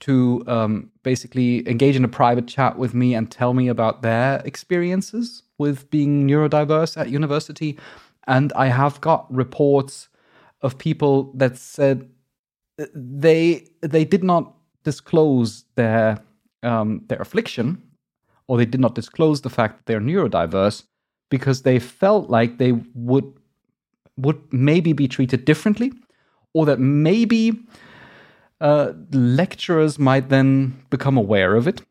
[0.00, 4.42] to um, basically engage in a private chat with me and tell me about their
[4.44, 7.78] experiences with being neurodiverse at university.
[8.26, 10.08] And I have got reports
[10.60, 12.08] of people that said
[12.94, 14.55] they they did not
[14.90, 16.04] disclose their
[16.62, 17.66] um, their affliction,
[18.46, 20.84] or they did not disclose the fact that they're neurodiverse
[21.28, 23.28] because they felt like they would
[24.16, 25.92] would maybe be treated differently,
[26.54, 27.42] or that maybe
[28.60, 28.92] uh,
[29.42, 31.82] lecturers might then become aware of it,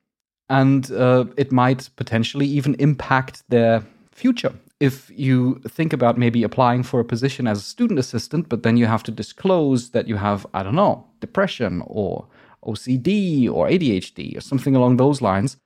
[0.49, 4.53] and uh, it might potentially even impact their future.
[4.79, 8.77] If you think about maybe applying for a position as a student assistant, but then
[8.77, 12.27] you have to disclose that you have, I don't know, depression or
[12.65, 15.58] OCD or ADHD or something along those lines,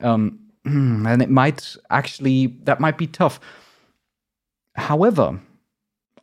[0.00, 3.40] um, and it might actually, that might be tough.
[4.74, 5.40] However,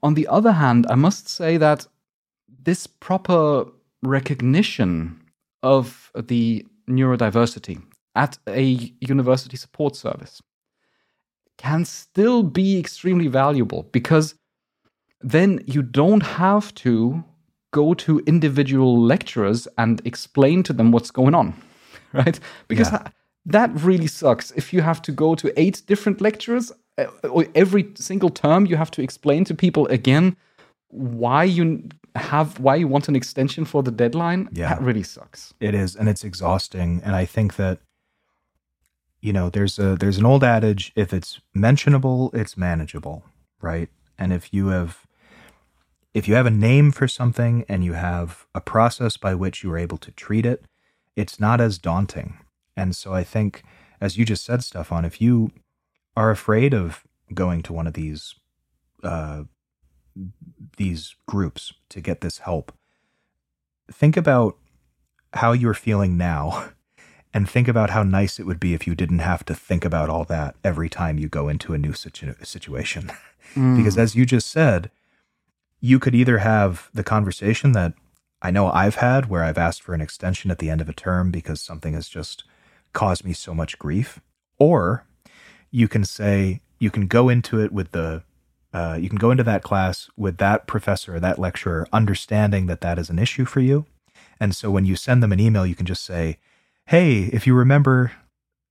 [0.04, 1.88] on the other hand, I must say that
[2.64, 3.66] this proper
[4.04, 5.22] recognition
[5.64, 7.82] of the neurodiversity
[8.16, 10.42] at a university support service
[11.58, 14.36] can still be extremely valuable because
[15.22, 17.24] then you don't have to
[17.72, 21.54] go to individual lecturers and explain to them what's going on,
[22.14, 22.40] right?
[22.68, 23.08] Because yeah.
[23.46, 24.52] that really sucks.
[24.52, 28.76] If you have to go to eight different lecturers, uh, or every single term you
[28.76, 30.36] have to explain to people again
[30.90, 35.54] why you have why you want an extension for the deadline yeah that really sucks
[35.60, 37.80] it is and it's exhausting and i think that
[39.22, 43.24] you know there's a there's an old adage if it's mentionable it's manageable
[43.62, 45.06] right and if you have
[46.18, 49.72] if you have a name for something and you have a process by which you
[49.72, 50.66] are able to treat it
[51.16, 52.38] it's not as daunting
[52.76, 53.64] and so i think
[54.02, 55.52] as you just said stefan if you
[56.16, 57.04] are afraid of
[57.34, 58.36] going to one of these
[59.04, 59.44] uh,
[60.78, 62.72] these groups to get this help,
[63.92, 64.58] think about
[65.34, 66.70] how you're feeling now
[67.34, 70.10] and think about how nice it would be if you didn't have to think about
[70.10, 73.12] all that every time you go into a new situ- situation.
[73.56, 73.78] Mm.
[73.78, 74.92] because as you just said,
[75.80, 77.94] you could either have the conversation that
[78.42, 80.94] I know I've had where I've asked for an extension at the end of a
[80.94, 82.44] term because something has just
[82.94, 84.20] caused me so much grief,
[84.60, 85.06] or
[85.72, 88.24] you can say, you can go into it with the
[88.74, 92.82] uh, you can go into that class with that professor or that lecturer understanding that
[92.82, 93.86] that is an issue for you.
[94.40, 96.38] And so when you send them an email, you can just say,
[96.86, 98.12] "Hey, if you remember,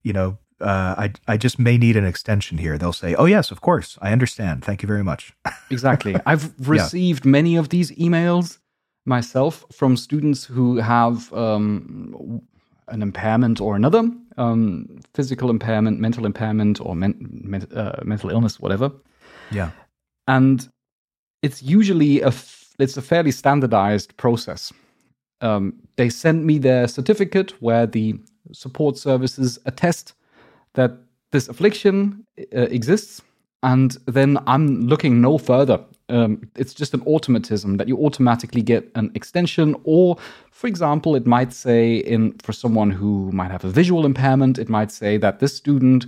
[0.03, 3.51] you know, uh, I I just may need an extension here." They'll say, "Oh yes,
[3.51, 4.63] of course, I understand.
[4.63, 5.33] Thank you very much."
[5.69, 6.15] exactly.
[6.25, 7.31] I've received yeah.
[7.31, 8.59] many of these emails
[9.05, 12.41] myself from students who have um,
[12.87, 14.03] an impairment or another,
[14.37, 18.91] um, physical impairment, mental impairment, or men- men- uh, mental illness, whatever.
[19.51, 19.71] Yeah
[20.27, 20.69] and
[21.41, 24.71] it's usually a f- it's a fairly standardized process.
[25.41, 28.19] Um, they send me their certificate where the
[28.51, 30.13] support services attest
[30.77, 30.91] that
[31.31, 33.21] this affliction uh, exists,
[33.63, 35.83] and then I'm looking no further.
[36.09, 40.17] Um, it's just an automatism that you automatically get an extension, or,
[40.51, 44.69] for example, it might say in for someone who might have a visual impairment, it
[44.69, 46.05] might say that this student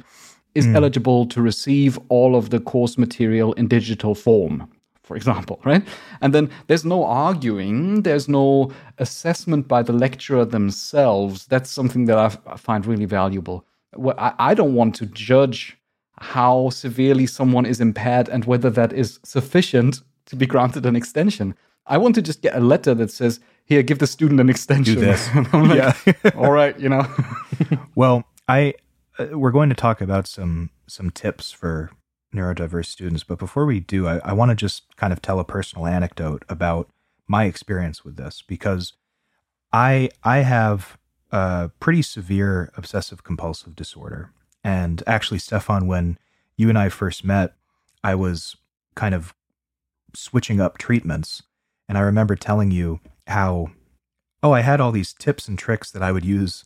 [0.56, 0.76] is mm.
[0.76, 4.70] eligible to receive all of the course material in digital form,
[5.04, 5.84] for example, right?
[6.22, 11.46] And then there's no arguing, there's no assessment by the lecturer themselves.
[11.48, 13.66] That's something that I find really valuable.
[13.98, 15.78] I don't want to judge
[16.20, 21.56] how severely someone is impaired and whether that is sufficient to be granted an extension.
[21.88, 24.96] I want to just get a letter that says, "Here, give the student an extension."
[24.96, 25.28] Do this.
[25.54, 26.32] like, yeah.
[26.36, 27.08] all right, you know.
[27.96, 28.76] well, I
[29.18, 31.90] uh, we're going to talk about some some tips for
[32.34, 35.46] neurodiverse students, but before we do, I, I want to just kind of tell a
[35.46, 36.90] personal anecdote about
[37.28, 38.94] my experience with this because
[39.74, 40.99] I I have
[41.32, 44.32] a pretty severe obsessive compulsive disorder,
[44.64, 46.18] and actually, Stefan, when
[46.58, 47.54] you and I first met,
[48.04, 48.56] I was
[48.96, 49.34] kind of
[50.14, 51.44] switching up treatments,
[51.88, 53.72] and I remember telling you how
[54.42, 56.66] oh I had all these tips and tricks that I would use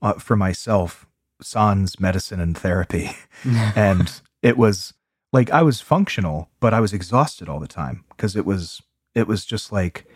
[0.00, 1.06] uh, for myself
[1.40, 3.10] sans medicine and therapy.
[3.44, 4.94] and it was
[5.32, 8.82] like I was functional, but I was exhausted all the time because it was
[9.14, 10.06] it was just like,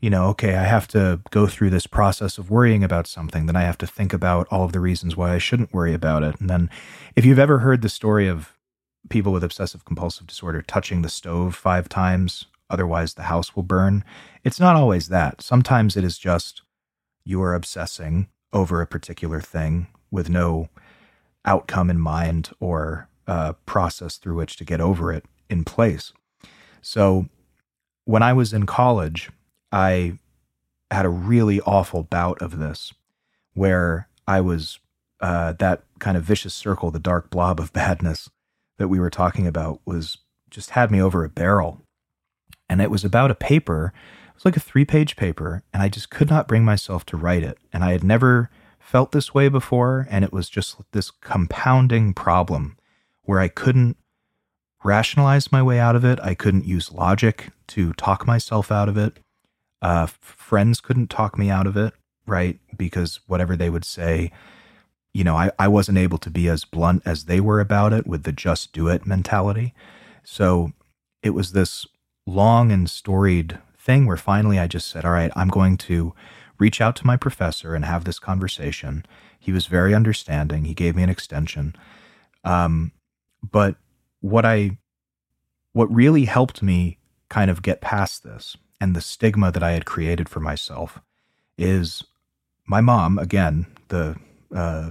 [0.00, 3.56] you know, okay, I have to go through this process of worrying about something, then
[3.56, 6.38] I have to think about all of the reasons why I shouldn't worry about it.
[6.40, 6.70] And then
[7.16, 8.52] if you've ever heard the story of
[9.08, 14.04] people with obsessive compulsive disorder touching the stove 5 times, otherwise the house will burn,
[14.42, 15.42] it's not always that.
[15.42, 16.62] Sometimes it is just
[17.24, 20.68] you are obsessing over a particular thing with no
[21.44, 26.12] outcome in mind or uh, process through which to get over it in place.
[26.80, 27.26] So
[28.04, 29.30] when I was in college,
[29.74, 30.20] I
[30.92, 32.94] had a really awful bout of this
[33.54, 34.78] where I was
[35.20, 38.30] uh, that kind of vicious circle, the dark blob of badness
[38.78, 40.18] that we were talking about was
[40.48, 41.82] just had me over a barrel.
[42.68, 43.92] And it was about a paper.
[44.28, 47.16] It was like a three page paper, and I just could not bring myself to
[47.16, 47.58] write it.
[47.72, 50.06] And I had never felt this way before.
[50.08, 52.76] And it was just this compounding problem
[53.22, 53.96] where I couldn't
[54.84, 56.20] rationalize my way out of it.
[56.22, 59.18] I couldn't use logic to talk myself out of it.
[59.84, 61.92] Uh, friends couldn't talk me out of it,
[62.26, 62.58] right?
[62.74, 64.32] Because whatever they would say,
[65.12, 68.06] you know, I, I wasn't able to be as blunt as they were about it
[68.06, 69.74] with the just do it mentality.
[70.22, 70.72] So
[71.22, 71.86] it was this
[72.24, 76.14] long and storied thing where finally I just said, all right, I'm going to
[76.58, 79.04] reach out to my professor and have this conversation.
[79.38, 80.64] He was very understanding.
[80.64, 81.76] He gave me an extension.
[82.42, 82.92] Um,
[83.42, 83.76] but
[84.22, 84.78] what I,
[85.74, 86.96] what really helped me
[87.28, 91.00] kind of get past this and the stigma that I had created for myself
[91.56, 92.04] is
[92.66, 94.16] my mom, again, the
[94.54, 94.90] uh,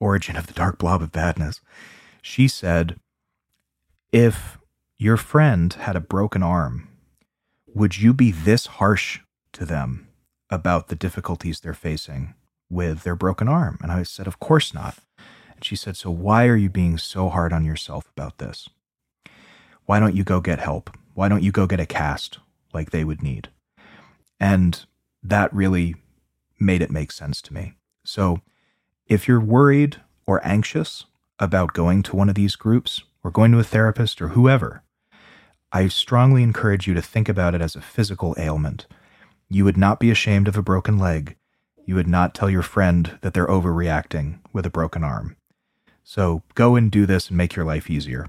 [0.00, 1.60] origin of the dark blob of badness.
[2.22, 2.98] She said,
[4.12, 4.58] if
[4.96, 6.88] your friend had a broken arm,
[7.66, 9.20] would you be this harsh
[9.52, 10.08] to them
[10.50, 12.34] about the difficulties they're facing
[12.70, 13.78] with their broken arm?
[13.82, 14.96] And I said, Of course not.
[15.54, 18.68] And she said, So why are you being so hard on yourself about this?
[19.84, 20.96] Why don't you go get help?
[21.14, 22.38] Why don't you go get a cast
[22.78, 23.48] like they would need?
[24.38, 24.86] And
[25.22, 25.96] that really
[26.60, 27.74] made it make sense to me.
[28.04, 28.40] So
[29.06, 31.06] if you're worried or anxious
[31.38, 34.82] about going to one of these groups or going to a therapist or whoever,
[35.72, 38.86] I strongly encourage you to think about it as a physical ailment.
[39.48, 41.36] You would not be ashamed of a broken leg.
[41.84, 45.36] You would not tell your friend that they're overreacting with a broken arm.
[46.04, 48.28] So go and do this and make your life easier.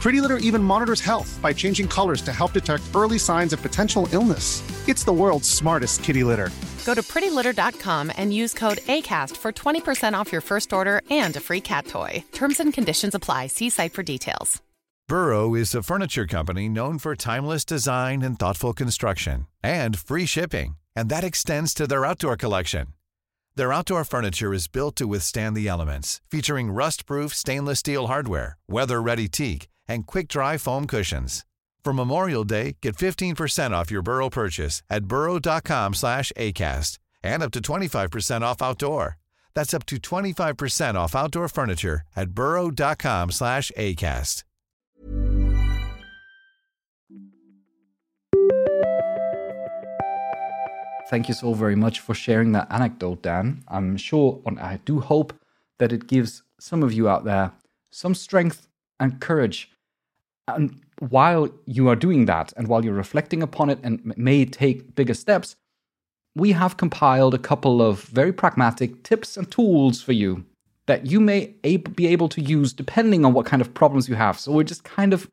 [0.00, 4.08] Pretty Litter even monitors health by changing colors to help detect early signs of potential
[4.12, 4.62] illness.
[4.88, 6.48] It's the world's smartest kitty litter.
[6.86, 11.40] Go to prettylitter.com and use code ACAST for 20% off your first order and a
[11.40, 12.24] free cat toy.
[12.32, 13.48] Terms and conditions apply.
[13.48, 14.62] See site for details.
[15.06, 20.76] Burrow is a furniture company known for timeless design and thoughtful construction and free shipping,
[20.96, 22.86] and that extends to their outdoor collection.
[23.56, 29.28] Their outdoor furniture is built to withstand the elements, featuring rust-proof stainless steel hardware, weather-ready
[29.28, 31.44] teak, and quick-dry foam cushions.
[31.84, 37.50] For Memorial Day, get 15% off your Burrow purchase at burrow.com slash ACAST and up
[37.52, 39.18] to 25% off outdoor.
[39.54, 44.44] That's up to 25% off outdoor furniture at burrow.com slash ACAST.
[51.10, 53.64] Thank you so very much for sharing that anecdote, Dan.
[53.66, 55.32] I'm sure, and I do hope
[55.78, 57.50] that it gives some of you out there
[57.90, 58.68] some strength
[59.00, 59.72] and courage.
[60.48, 64.94] And while you are doing that, and while you're reflecting upon it and may take
[64.94, 65.56] bigger steps,
[66.34, 70.44] we have compiled a couple of very pragmatic tips and tools for you
[70.86, 71.54] that you may
[71.94, 74.38] be able to use depending on what kind of problems you have.
[74.38, 75.30] So we're just kind of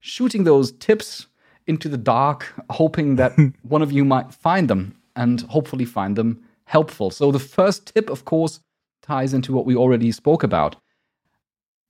[0.00, 1.26] shooting those tips
[1.68, 3.32] into the dark, hoping that
[3.62, 7.10] one of you might find them and hopefully find them helpful.
[7.10, 8.60] So the first tip, of course,
[9.02, 10.76] ties into what we already spoke about.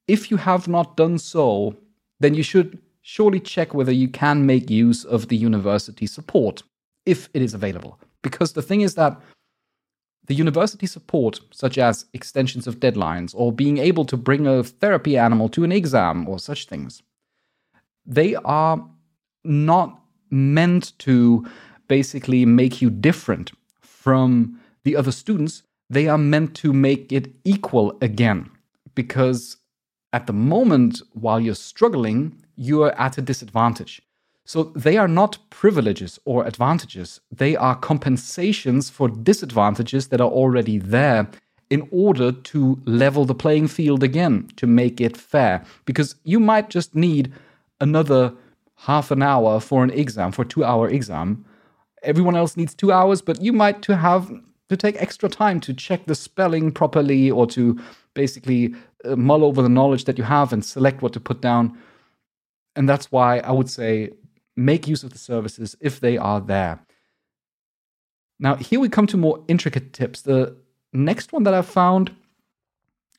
[0.06, 1.76] If you have not done so,
[2.20, 6.62] then you should surely check whether you can make use of the university support
[7.06, 7.98] if it is available.
[8.22, 9.18] Because the thing is that
[10.26, 15.16] the university support, such as extensions of deadlines or being able to bring a therapy
[15.16, 17.02] animal to an exam or such things,
[18.04, 18.86] they are
[19.44, 20.00] not
[20.30, 21.46] meant to
[21.88, 25.62] basically make you different from the other students.
[25.88, 28.50] They are meant to make it equal again.
[28.94, 29.56] Because
[30.18, 34.02] at the moment, while you're struggling, you are at a disadvantage.
[34.44, 40.76] So they are not privileges or advantages, they are compensations for disadvantages that are already
[40.78, 41.28] there
[41.70, 45.64] in order to level the playing field again, to make it fair.
[45.84, 47.32] Because you might just need
[47.80, 48.34] another
[48.74, 51.44] half an hour for an exam, for two hour exam.
[52.02, 54.32] Everyone else needs two hours, but you might to have
[54.68, 57.78] to take extra time to check the spelling properly or to
[58.22, 61.64] basically uh, mull over the knowledge that you have and select what to put down.
[62.76, 64.10] And that's why I would say
[64.56, 66.74] make use of the services if they are there.
[68.40, 70.22] Now, here we come to more intricate tips.
[70.22, 70.56] The
[70.92, 72.10] next one that I found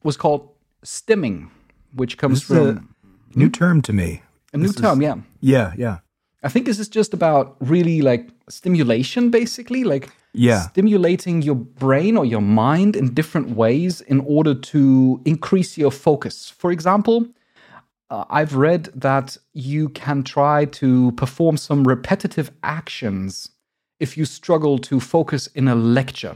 [0.03, 0.43] was called
[0.83, 1.49] stimming,
[1.93, 4.21] which comes from a new term to me.
[4.53, 5.15] a new This is- term, yeah.
[5.41, 5.97] Yeah, yeah.
[6.43, 10.61] I think this is just about really like stimulation, basically, like Yeah.
[10.61, 16.49] stimulating your brain or your mind in different ways in order to increase your focus.
[16.49, 17.27] For example,
[18.09, 23.49] uh, I've read that you can try to perform some repetitive actions
[23.99, 26.35] if you struggle to focus in a lecture.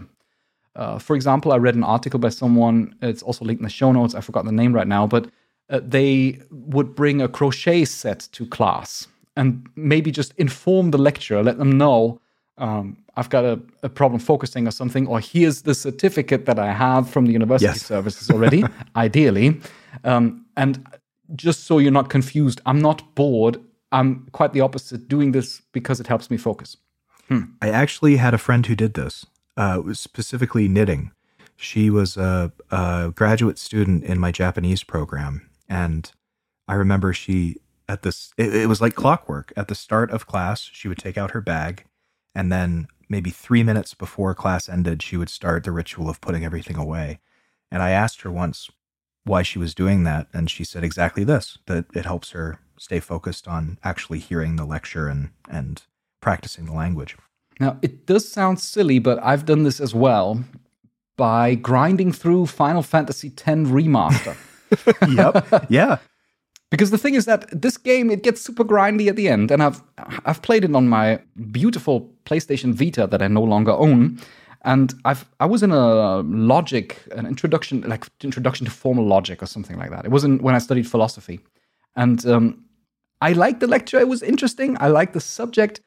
[0.75, 3.91] Uh, for example, I read an article by someone, it's also linked in the show
[3.91, 5.29] notes, I forgot the name right now, but
[5.69, 11.43] uh, they would bring a crochet set to class and maybe just inform the lecturer,
[11.43, 12.19] let them know
[12.57, 16.71] um, I've got a, a problem focusing or something, or here's the certificate that I
[16.73, 17.85] have from the university Yes.
[17.85, 18.63] services already,
[18.95, 19.59] ideally.
[20.03, 20.85] Um, and
[21.35, 23.59] just so you're not confused, I'm not bored.
[23.91, 26.77] I'm quite the opposite, doing this because it helps me focus.
[27.63, 29.25] I actually had a friend who did this,
[29.57, 31.11] uh, specifically knitting.
[31.55, 35.49] She was a, a graduate student in my Japanese program.
[35.67, 36.11] And
[36.67, 37.55] I remember she,
[37.89, 39.51] at this, it, it was like clockwork.
[39.55, 41.85] At the start of class, she would take out her bag.
[42.35, 46.43] And then maybe three minutes before class ended, she would start the ritual of putting
[46.43, 47.19] everything away.
[47.71, 48.69] And I asked her once
[49.25, 50.27] why she was doing that.
[50.33, 54.65] And she said exactly this that it helps her stay focused on actually hearing the
[54.65, 55.83] lecture and, and
[56.21, 57.15] practicing the language.
[57.59, 60.43] Now, it does sound silly, but I've done this as well
[61.15, 64.35] by grinding through Final Fantasy X Remaster.
[65.15, 65.65] yep.
[65.69, 65.97] Yeah.
[66.73, 69.61] Because the thing is that this game it gets super grindy at the end, and
[69.61, 69.83] I've
[70.25, 71.19] I've played it on my
[71.51, 74.19] beautiful PlayStation Vita that I no longer own,
[74.63, 79.45] and I've I was in a logic, an introduction like introduction to formal logic or
[79.45, 80.03] something like that.
[80.03, 81.41] It wasn't when I studied philosophy,
[81.95, 82.65] and um,
[83.21, 83.99] I liked the lecture.
[83.99, 84.75] It was interesting.
[84.79, 85.79] I liked the subject,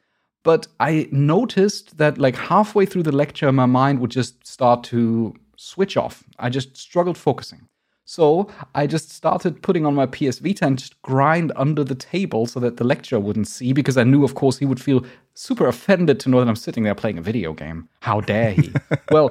[0.43, 5.35] but I noticed that like halfway through the lecture, my mind would just start to
[5.57, 6.23] switch off.
[6.39, 7.67] I just struggled focusing.
[8.09, 12.45] So I just started putting on my PS Vita and just grind under the table
[12.45, 15.67] so that the lecturer wouldn't see, because I knew, of course, he would feel super
[15.67, 17.89] offended to know that I'm sitting there playing a video game.
[17.99, 18.71] How dare he?
[19.11, 19.29] well,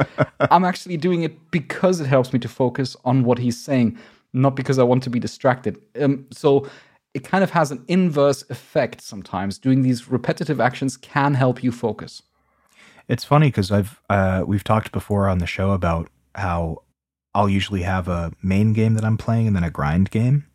[0.51, 3.97] I'm actually doing it because it helps me to focus on what he's saying,
[4.35, 5.81] not because I want to be distracted.
[5.99, 6.69] Um, so
[7.15, 9.57] it kind of has an inverse effect sometimes.
[9.57, 12.23] Doing these repetitive actions can help you focus.
[13.09, 16.83] It's funny because I've uh, we've talked before on the show about how
[17.37, 20.47] I'll usually have a main game that I'm playing and then a grind game,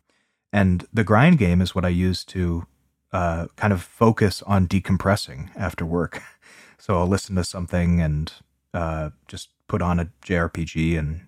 [0.52, 2.66] and the grind game is what I use to
[3.12, 6.22] uh, kind of focus on decompressing after work.
[6.78, 8.32] So I'll listen to something and
[8.74, 11.20] uh, just put on a JRPG and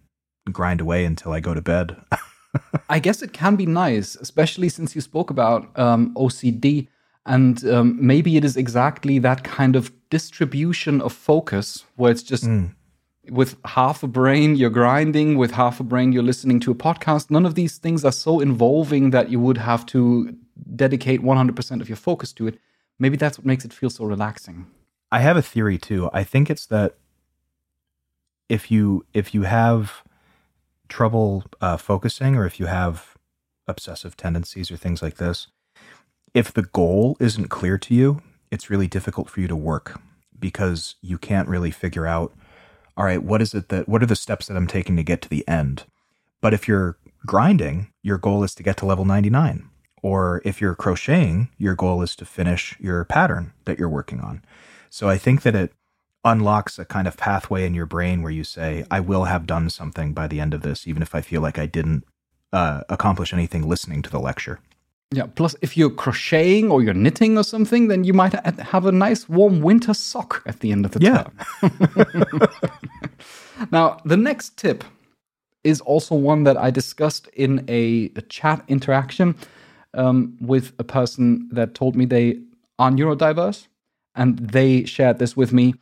[0.51, 1.97] grind away until I go to bed.
[2.89, 6.89] I guess it can be nice, especially since you spoke about um, OCD.
[7.25, 12.47] And um, maybe it is exactly that kind of distribution of focus where it's just
[13.31, 17.31] with half a brain you're grinding, with half a brain you're listening to a podcast.
[17.31, 20.37] None of these things are so involving that you would have to
[20.77, 22.59] dedicate 100% of your focus to it.
[22.99, 24.67] Maybe that's what makes it feel so relaxing.
[25.11, 26.11] I have a theory too.
[26.13, 26.97] I think it's that
[28.49, 30.03] if you if you have
[30.89, 33.17] trouble uh, focusing or if you have
[33.67, 35.49] obsessive tendencies or things like this,
[36.35, 40.01] if the goal isn't clear to you, it's really difficult for you to work
[40.39, 42.35] because you can't really figure out,
[42.97, 45.23] all right, what is it that, what are the steps that I'm taking to get
[45.23, 45.85] to the end?
[46.41, 49.69] But if you're grinding, your goal is to get to level 99.
[50.03, 54.45] Or if you're crocheting, your goal is to finish your pattern that you're working on.
[54.91, 55.73] So I think that it
[56.25, 59.71] unlocks a kind of pathway in your brain where you say, I will have done
[59.71, 62.05] something by the end of this, even if I feel like I didn't
[62.53, 64.61] uh, accomplish anything listening to the lecture.
[65.15, 65.27] Yeah.
[65.35, 69.29] Plus, if you're crocheting or you're knitting or something, then you might have a nice
[69.29, 71.25] warm winter sock at the end of the yeah.
[71.61, 72.49] term.
[73.71, 74.83] now, the next tip
[75.63, 79.37] is also one that I discussed in a, a chat interaction
[79.95, 82.41] um, with a person that told me they
[82.79, 83.69] are neurodiverse,
[84.15, 85.75] and they shared this with me.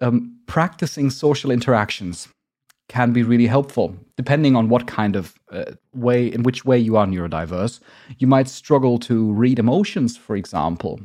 [0.00, 2.28] Um, practicing social interactions
[2.88, 3.94] can be really helpful.
[4.16, 7.80] Depending on what kind of uh, way in which way you are neurodiverse
[8.18, 11.00] you might struggle to read emotions for example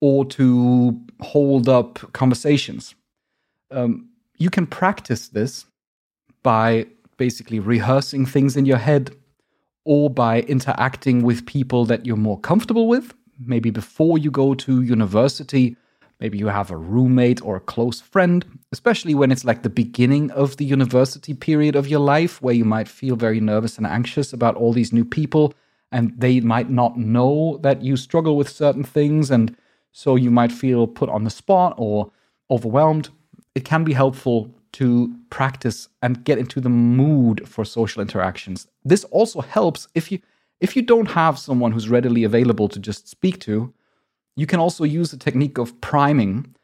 [0.00, 2.94] or to hold up conversations.
[3.70, 5.64] Um, you can practice this
[6.42, 9.14] by basically rehearsing things in your head
[9.84, 13.14] or by interacting with people that you're more comfortable with.
[13.38, 15.76] Maybe before you go to university
[16.22, 20.30] Maybe you have a roommate or a close friend, especially when it's like the beginning
[20.30, 24.32] of the university period of your life where you might feel very nervous and anxious
[24.32, 25.52] about all these new people
[25.90, 29.56] and they might not know that you struggle with certain things and
[29.90, 32.12] so you might feel put on the spot or
[32.52, 33.10] overwhelmed.
[33.56, 38.68] It can be helpful to practice and get into the mood for social interactions.
[38.84, 40.20] This also helps if you
[40.60, 43.74] if you don't have someone who's readily available to just speak to,
[44.36, 46.54] you can also use the technique of priming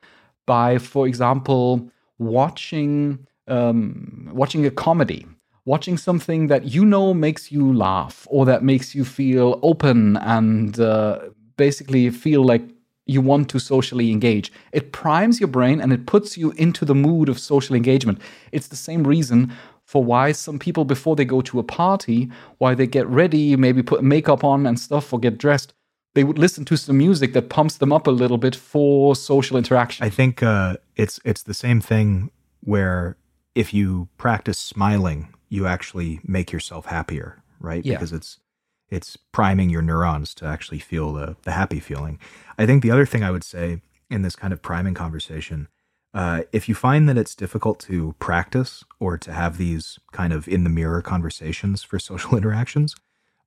[0.47, 5.27] by, for example, watching um, watching a comedy,
[5.65, 10.79] watching something that you know makes you laugh or that makes you feel open and
[10.79, 11.19] uh,
[11.57, 12.63] basically feel like
[13.07, 14.53] you want to socially engage.
[14.73, 18.21] It primes your brain and it puts you into the mood of social engagement.
[18.53, 19.51] It's the same reason
[19.85, 23.83] for why some people before they go to a party, why they get ready, maybe
[23.83, 25.73] put makeup on and stuff or get dressed,
[26.19, 29.57] they would listen to some music that pumps them up a little bit for social
[29.57, 30.05] interaction.
[30.05, 33.17] I think uh, it's it's the same thing where
[33.55, 37.87] if you practice smiling, you actually make yourself happier, right?
[37.87, 37.95] Yeah.
[37.95, 38.41] Because it's
[38.89, 42.19] it's priming your neurons to actually feel the the happy feeling.
[42.59, 45.69] I think the other thing I would say in this kind of priming conversation,
[46.15, 50.49] uh, if you find that it's difficult to practice or to have these kind of
[50.49, 52.97] in the mirror conversations for social interactions,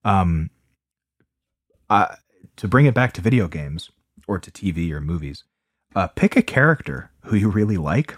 [0.06, 0.52] um,
[1.90, 2.16] I,
[2.58, 3.92] to bring it back to video games
[4.28, 5.44] or to TV or movies,
[5.96, 8.16] uh, pick a character who you really like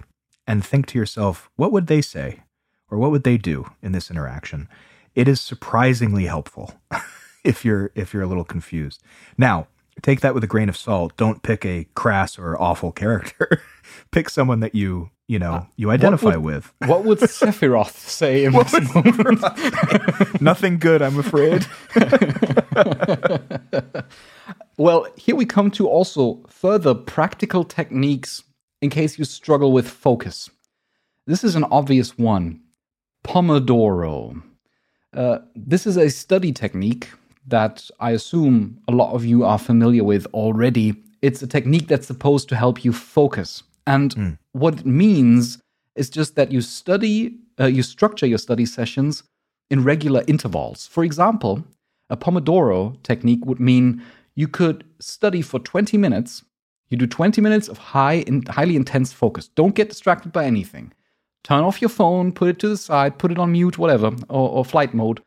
[0.48, 2.44] and think to yourself, what would they say
[2.90, 4.68] or what would they do in this interaction?
[5.16, 6.74] It is surprisingly helpful
[7.44, 9.02] if you're if you're a little confused.
[9.38, 9.68] Now,
[10.02, 11.16] take that with a grain of salt.
[11.18, 13.62] Don't pick a crass or awful character.
[14.12, 16.74] pick someone that you you know you identify would, with.
[16.86, 20.42] What would Sephiroth say in this moment?
[20.42, 21.66] Nothing good, I'm afraid.
[24.78, 28.44] well, here we come to also further practical techniques
[28.82, 30.50] in case you struggle with focus.
[31.26, 32.62] This is an obvious one
[33.24, 34.42] Pomodoro.
[35.14, 37.10] Uh, this is a study technique
[37.48, 40.96] that I assume a lot of you are familiar with already.
[41.22, 43.64] It's a technique that's supposed to help you focus.
[43.88, 44.38] And mm.
[44.54, 45.60] what it means
[45.96, 49.24] is just that you study, uh, you structure your study sessions
[49.70, 50.88] in regular intervals.
[50.88, 51.64] For example,
[52.10, 54.02] a Pomodoro technique would mean
[54.36, 56.44] you could study for 20 minutes.
[56.90, 59.48] You do 20 minutes of high in, highly intense focus.
[59.48, 60.94] Don't get distracted by anything.
[61.44, 64.50] Turn off your phone, put it to the side, put it on mute, whatever, or,
[64.50, 65.22] or flight mode.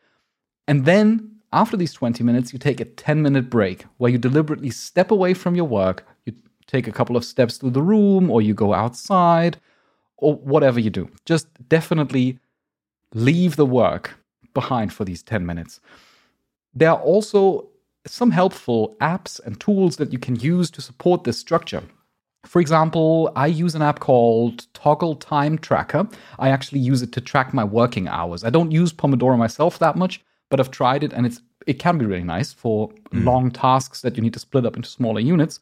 [0.66, 4.70] And then after these 20 minutes, you take a 10 minute break where you deliberately
[4.70, 6.06] step away from your work.
[6.24, 6.34] You
[6.66, 9.58] take a couple of steps through the room, or you go outside,
[10.16, 11.10] or whatever you do.
[11.24, 12.38] Just definitely
[13.14, 14.18] leave the work
[14.54, 15.80] behind for these 10 minutes.
[16.76, 17.70] There are also
[18.06, 21.82] some helpful apps and tools that you can use to support this structure.
[22.44, 26.06] For example, I use an app called Toggl Time Tracker.
[26.38, 28.44] I actually use it to track my working hours.
[28.44, 31.98] I don't use Pomodoro myself that much, but I've tried it and it's it can
[31.98, 33.24] be really nice for mm.
[33.24, 35.58] long tasks that you need to split up into smaller units.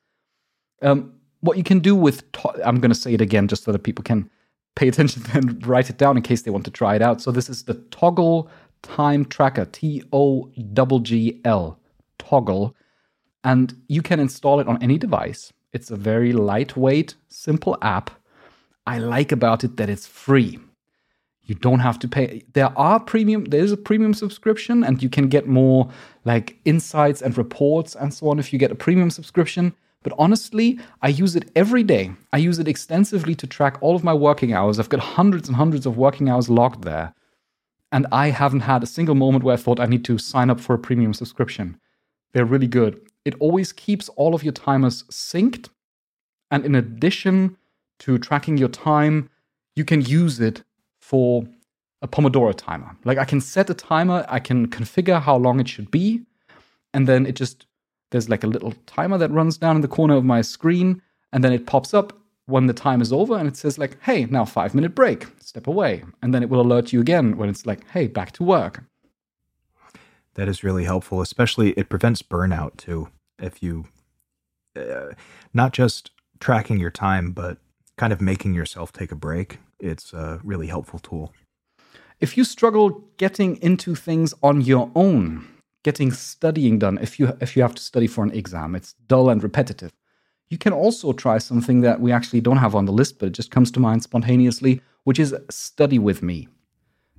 [0.82, 3.72] Um, what you can do with to- I'm going to say it again just so
[3.72, 4.28] that people can
[4.76, 7.22] pay attention and write it down in case they want to try it out.
[7.22, 8.48] So this is the Toggl
[8.84, 10.50] Time Tracker, T O
[11.02, 11.78] G L
[12.18, 12.74] Toggl,
[13.42, 15.52] and you can install it on any device.
[15.72, 18.10] It's a very lightweight, simple app.
[18.86, 20.60] I like about it that it's free.
[21.46, 22.44] You don't have to pay.
[22.52, 25.90] There are premium, there's a premium subscription, and you can get more
[26.24, 29.74] like insights and reports and so on if you get a premium subscription.
[30.02, 32.12] But honestly, I use it every day.
[32.32, 34.78] I use it extensively to track all of my working hours.
[34.78, 37.14] I've got hundreds and hundreds of working hours logged there.
[37.94, 40.58] And I haven't had a single moment where I thought I need to sign up
[40.58, 41.78] for a premium subscription.
[42.32, 43.00] They're really good.
[43.24, 45.68] It always keeps all of your timers synced.
[46.50, 47.56] And in addition
[48.00, 49.30] to tracking your time,
[49.76, 50.64] you can use it
[51.00, 51.46] for
[52.02, 52.96] a Pomodoro timer.
[53.04, 56.22] Like I can set a timer, I can configure how long it should be,
[56.92, 57.66] and then it just
[58.10, 61.00] there's like a little timer that runs down in the corner of my screen,
[61.32, 62.12] and then it pops up
[62.46, 65.26] when the time is over and it says like, "Hey, now 5 minute break.
[65.40, 68.44] Step away." And then it will alert you again when it's like, "Hey, back to
[68.44, 68.84] work."
[70.34, 73.08] That is really helpful, especially it prevents burnout too.
[73.38, 73.86] If you
[74.76, 75.12] uh,
[75.52, 77.58] not just tracking your time, but
[77.96, 81.32] kind of making yourself take a break, it's a really helpful tool.
[82.20, 85.46] If you struggle getting into things on your own,
[85.82, 89.28] getting studying done, if you if you have to study for an exam, it's dull
[89.30, 89.92] and repetitive.
[90.50, 93.32] You can also try something that we actually don't have on the list, but it
[93.32, 96.48] just comes to mind spontaneously, which is study with me.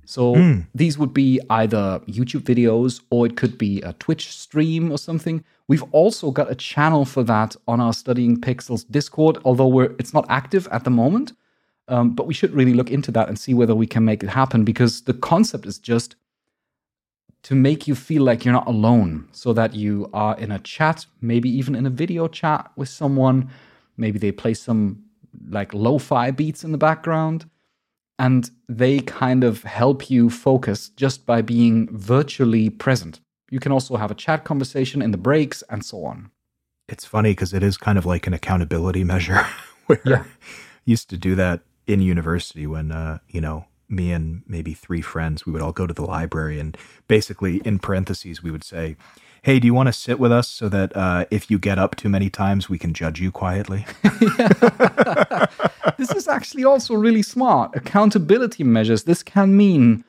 [0.06, 0.66] So mm.
[0.74, 5.44] these would be either YouTube videos or it could be a Twitch stream or something.
[5.68, 10.14] We've also got a channel for that on our Studying Pixels Discord, although we're it's
[10.14, 11.32] not active at the moment.
[11.88, 14.28] Um, but we should really look into that and see whether we can make it
[14.28, 16.16] happen because the concept is just
[17.46, 21.06] to make you feel like you're not alone so that you are in a chat,
[21.20, 23.48] maybe even in a video chat with someone.
[23.96, 25.04] Maybe they play some
[25.48, 27.48] like lo fi beats in the background
[28.18, 33.20] and they kind of help you focus just by being virtually present.
[33.48, 36.32] You can also have a chat conversation in the breaks and so on.
[36.88, 39.46] It's funny because it is kind of like an accountability measure
[39.86, 40.24] where yeah.
[40.84, 45.46] used to do that in university when uh, you know me and maybe three friends
[45.46, 46.76] we would all go to the library and
[47.08, 48.96] basically in parentheses we would say
[49.42, 51.94] hey do you want to sit with us so that uh, if you get up
[51.94, 53.86] too many times we can judge you quietly?
[55.96, 57.74] This is actually also really smart.
[57.74, 60.04] Accountability measures this can mean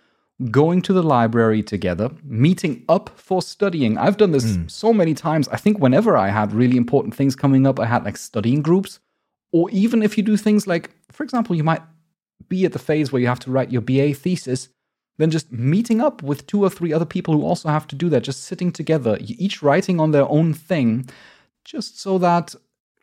[0.51, 3.97] going to the library together meeting up for studying.
[3.97, 4.69] I've done this mm.
[4.69, 5.47] so many times.
[5.47, 8.99] I think whenever i had really important things coming up i had like studying groups.
[9.53, 11.81] Or even if you do things like, for example, you might
[12.49, 14.69] be at the phase where you have to write your BA thesis,
[15.17, 18.09] then just meeting up with two or three other people who also have to do
[18.09, 21.09] that, just sitting together, each writing on their own thing,
[21.65, 22.53] just so that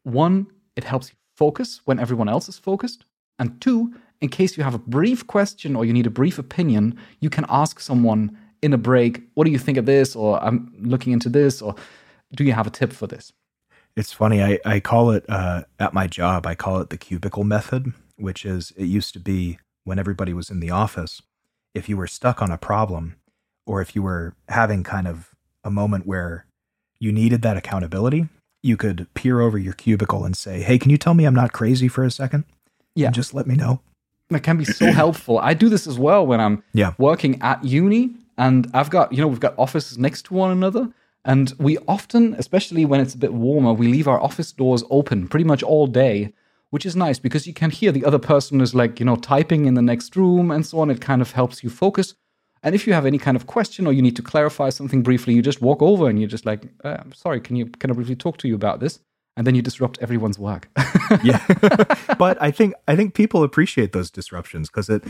[0.05, 3.05] one, it helps you focus when everyone else is focused,
[3.39, 6.97] and two, in case you have a brief question or you need a brief opinion,
[7.20, 10.16] you can ask someone in a break, what do you think of this?
[10.16, 11.74] Or I'm looking into this, or
[12.35, 13.32] do you have a tip for this?
[13.97, 14.43] It's funny.
[14.43, 18.44] I, I call it uh, at my job, I call it the cubicle method, which
[18.44, 21.22] is it used to be when everybody was in the office,
[21.74, 23.16] if you were stuck on a problem
[23.66, 26.46] or if you were having kind of a moment where
[26.98, 28.28] you needed that accountability,
[28.62, 31.52] you could peer over your cubicle and say, Hey, can you tell me I'm not
[31.52, 32.44] crazy for a second?
[32.94, 33.06] Yeah.
[33.06, 33.80] And just let me know.
[34.30, 35.38] That can be so helpful.
[35.38, 36.94] I do this as well when I'm yeah.
[36.96, 40.90] working at uni and I've got, you know, we've got offices next to one another.
[41.26, 45.28] And we often, especially when it's a bit warmer, we leave our office doors open
[45.28, 46.32] pretty much all day,
[46.75, 49.66] which is nice because you can hear the other person is like, you know, typing
[49.66, 50.91] in the next room and so on.
[50.91, 52.16] It kind of helps you focus.
[52.64, 55.35] And if you have any kind of question or you need to clarify something briefly,
[55.35, 58.16] you just walk over and you're just like, uh, sorry, can you can I briefly
[58.16, 58.99] talk to you about this?
[59.37, 60.68] And then you disrupt everyone's work.
[61.22, 61.47] yeah,
[62.18, 65.05] but I think I think people appreciate those disruptions because it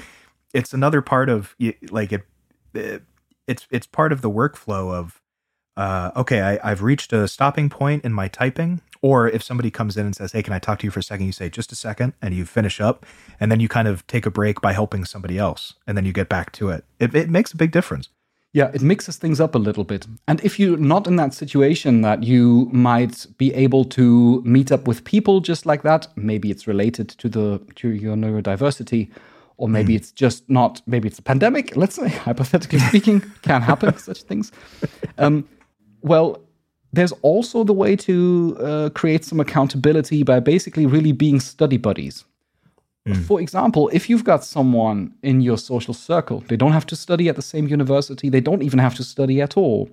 [0.52, 1.56] it's another part of
[1.90, 2.26] like it,
[2.74, 3.04] it
[3.46, 5.22] it's it's part of the workflow of
[5.76, 8.80] uh, okay, I, I've reached a stopping point in my typing.
[9.04, 11.02] Or if somebody comes in and says, Hey, can I talk to you for a
[11.02, 11.26] second?
[11.26, 12.14] You say, Just a second.
[12.22, 13.04] And you finish up.
[13.38, 15.74] And then you kind of take a break by helping somebody else.
[15.86, 16.86] And then you get back to it.
[16.98, 18.08] It, it makes a big difference.
[18.54, 20.06] Yeah, it mixes things up a little bit.
[20.26, 24.88] And if you're not in that situation that you might be able to meet up
[24.88, 29.10] with people just like that, maybe it's related to the to your neurodiversity,
[29.58, 29.96] or maybe mm.
[29.96, 30.80] it's just not.
[30.86, 31.76] Maybe it's a pandemic.
[31.76, 34.50] Let's say, hypothetically speaking, can happen such things.
[35.18, 35.46] Um,
[36.00, 36.43] well,
[36.94, 42.24] there's also the way to uh, create some accountability by basically really being study buddies.
[43.06, 43.22] Mm.
[43.24, 47.28] For example, if you've got someone in your social circle, they don't have to study
[47.28, 49.90] at the same university, they don't even have to study at all.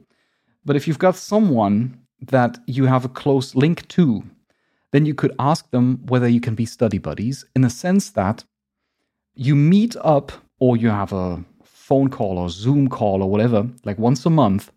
[0.64, 4.24] But if you've got someone that you have a close link to,
[4.91, 8.43] then you could ask them whether you can be study buddies in the sense that
[9.34, 13.97] you meet up or you have a phone call or Zoom call or whatever, like
[13.97, 14.72] once a month,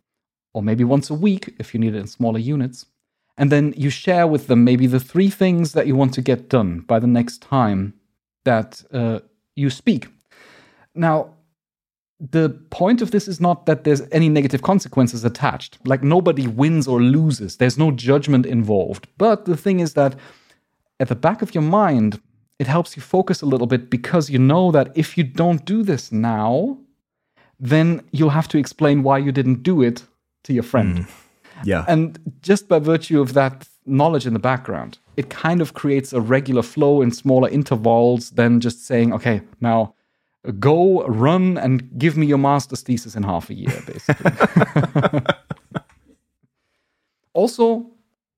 [0.54, 2.86] or maybe once a week if you need it in smaller units.
[3.36, 6.48] And then you share with them maybe the three things that you want to get
[6.48, 7.94] done by the next time
[8.44, 9.18] that uh,
[9.56, 10.06] you speak.
[10.94, 11.34] Now,
[12.20, 15.78] the point of this is not that there's any negative consequences attached.
[15.84, 19.08] Like nobody wins or loses, there's no judgment involved.
[19.18, 20.14] But the thing is that
[21.00, 22.20] at the back of your mind,
[22.60, 25.82] it helps you focus a little bit because you know that if you don't do
[25.82, 26.78] this now,
[27.58, 30.04] then you'll have to explain why you didn't do it
[30.44, 30.98] to your friend.
[30.98, 31.10] Mm.
[31.64, 31.84] Yeah.
[31.88, 36.20] And just by virtue of that knowledge in the background, it kind of creates a
[36.20, 39.94] regular flow in smaller intervals than just saying, okay, now
[40.58, 45.20] go run and give me your master's thesis in half a year, basically.
[47.32, 47.90] also,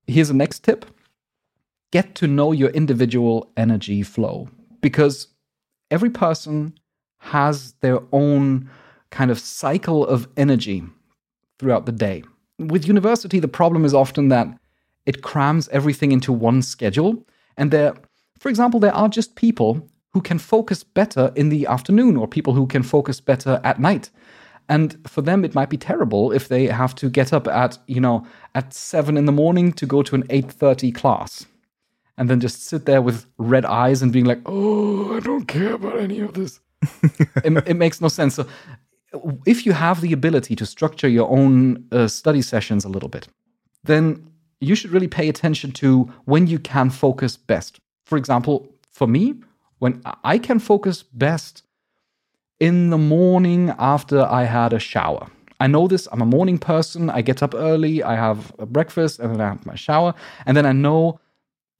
[0.07, 0.87] here's a next tip
[1.93, 4.49] get to know your individual energy flow
[4.81, 5.29] because
[5.91, 6.77] every person
[7.19, 8.69] has their own
[9.11, 10.83] kind of cycle of energy
[11.59, 12.23] throughout the day.
[12.59, 14.49] With university, the problem is often that
[15.05, 17.25] it crams everything into one schedule.
[17.57, 17.95] And there,
[18.39, 22.55] for example, there are just people who can focus better in the afternoon or people
[22.55, 24.11] who can focus better at night.
[24.69, 28.01] And for them, it might be terrible if they have to get up at, you
[28.01, 31.47] know, at seven in the morning to go to an 8.30 class
[32.19, 35.75] and then just sit there with red eyes and being like, oh, I don't care
[35.75, 36.61] about any of this.
[37.45, 38.35] it, it, makes no sense.
[38.35, 38.47] So
[39.47, 43.29] if you have the ability to structure your own uh, study sessions a little bit,
[43.85, 44.31] then
[44.61, 47.79] you should really pay attention to when you can focus best.
[48.05, 49.35] For example, for me,
[49.79, 51.63] when I can focus best
[52.59, 55.29] in the morning after I had a shower.
[55.61, 57.11] I know this, I'm a morning person.
[57.11, 60.15] I get up early, I have a breakfast, and then I have my shower.
[60.45, 61.21] And then I know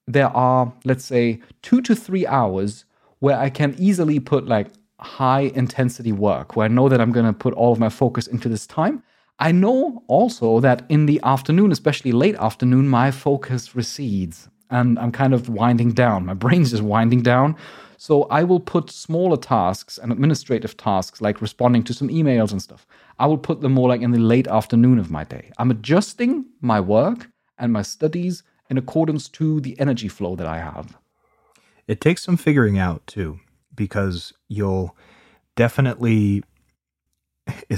[0.07, 2.85] there are, let's say, two to three hours
[3.19, 4.69] where I can easily put like
[5.01, 8.27] high intensity work, where I know that I'm going to put all of my focus
[8.27, 9.03] into this time.
[9.39, 15.13] I know also that in the afternoon, especially late afternoon, my focus recedes and I'm
[15.13, 16.27] kind of winding down.
[16.27, 17.57] My brain's just winding down.
[17.99, 22.61] So I will put smaller tasks and administrative tasks like responding to some emails and
[22.61, 22.87] stuff.
[23.19, 25.51] I will put them more like in the late afternoon of my day.
[25.59, 30.59] I'm adjusting my work and my studies in accordance to the energy flow that I
[30.59, 30.97] have.
[31.87, 33.41] It takes some figuring out too,
[33.77, 34.97] because you'll
[35.55, 36.43] definitely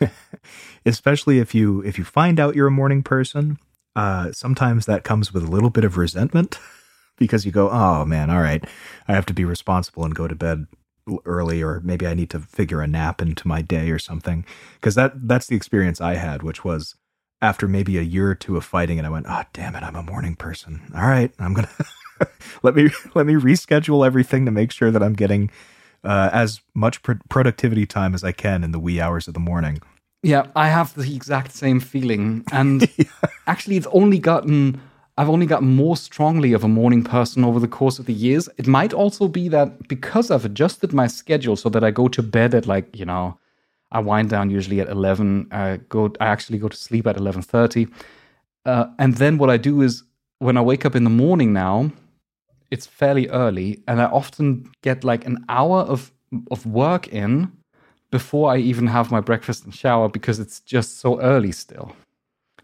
[0.86, 3.58] especially if you if you find out you're a morning person
[3.96, 6.58] uh, sometimes that comes with a little bit of resentment
[7.16, 8.64] because you go oh man all right
[9.08, 10.66] i have to be responsible and go to bed
[11.24, 14.44] early or maybe i need to figure a nap into my day or something
[14.74, 16.96] because that that's the experience i had which was
[17.44, 19.96] after maybe a year or two of fighting and I went, "Oh, damn it, I'm
[19.96, 20.80] a morning person.
[20.94, 21.68] All right, I'm to
[22.62, 25.50] let me let me reschedule everything to make sure that I'm getting
[26.02, 29.40] uh, as much pro- productivity time as I can in the wee hours of the
[29.40, 29.80] morning."
[30.22, 33.04] Yeah, I have the exact same feeling and yeah.
[33.46, 34.80] actually it's only gotten
[35.16, 38.48] I've only gotten more strongly of a morning person over the course of the years.
[38.56, 42.22] It might also be that because I've adjusted my schedule so that I go to
[42.22, 43.38] bed at like, you know,
[43.92, 45.48] I wind down usually at 11.
[45.52, 46.12] I go.
[46.20, 47.88] I actually go to sleep at 11:30.
[48.66, 50.02] Uh, and then what I do is
[50.38, 51.92] when I wake up in the morning now,
[52.70, 56.12] it's fairly early, and I often get like an hour of
[56.50, 57.52] of work in
[58.10, 61.94] before I even have my breakfast and shower because it's just so early still.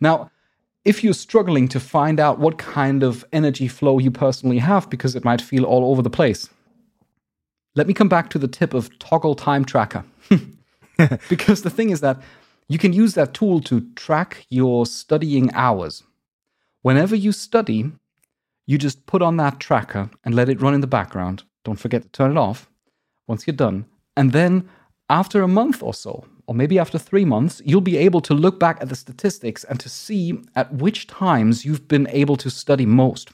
[0.01, 0.31] Now,
[0.85, 5.15] if you're struggling to find out what kind of energy flow you personally have because
[5.15, 6.49] it might feel all over the place,
[7.75, 10.05] let me come back to the tip of Toggl time tracker.
[11.29, 12.21] because the thing is that
[12.69, 16.03] you can use that tool to track your studying hours.
[16.83, 17.91] Whenever you study,
[18.71, 21.43] you just put on that tracker and let it run in the background.
[21.65, 22.71] Don't forget to turn it off
[23.27, 23.85] once you're done.
[24.17, 24.69] And then
[25.09, 28.61] after a month or so, or maybe after three months, you'll be able to look
[28.61, 32.87] back at the statistics and to see at which times you've been able to study
[32.87, 33.33] most.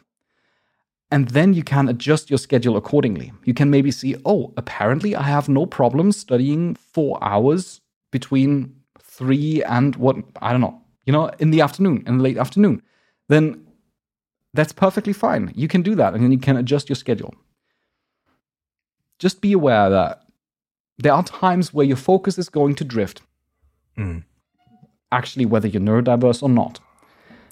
[1.11, 3.31] And then you can adjust your schedule accordingly.
[3.45, 9.63] You can maybe see, oh, apparently I have no problem studying four hours between three
[9.65, 12.81] and what, I don't know, you know, in the afternoon, in the late afternoon.
[13.29, 13.66] Then
[14.57, 15.53] that's perfectly fine.
[15.55, 17.35] You can do that and then you can adjust your schedule.
[19.19, 20.23] Just be aware that
[20.99, 23.23] there are times where your focus is going to drift.
[23.99, 24.25] Mm.
[25.13, 26.81] Actually, whether you're neurodiverse or not.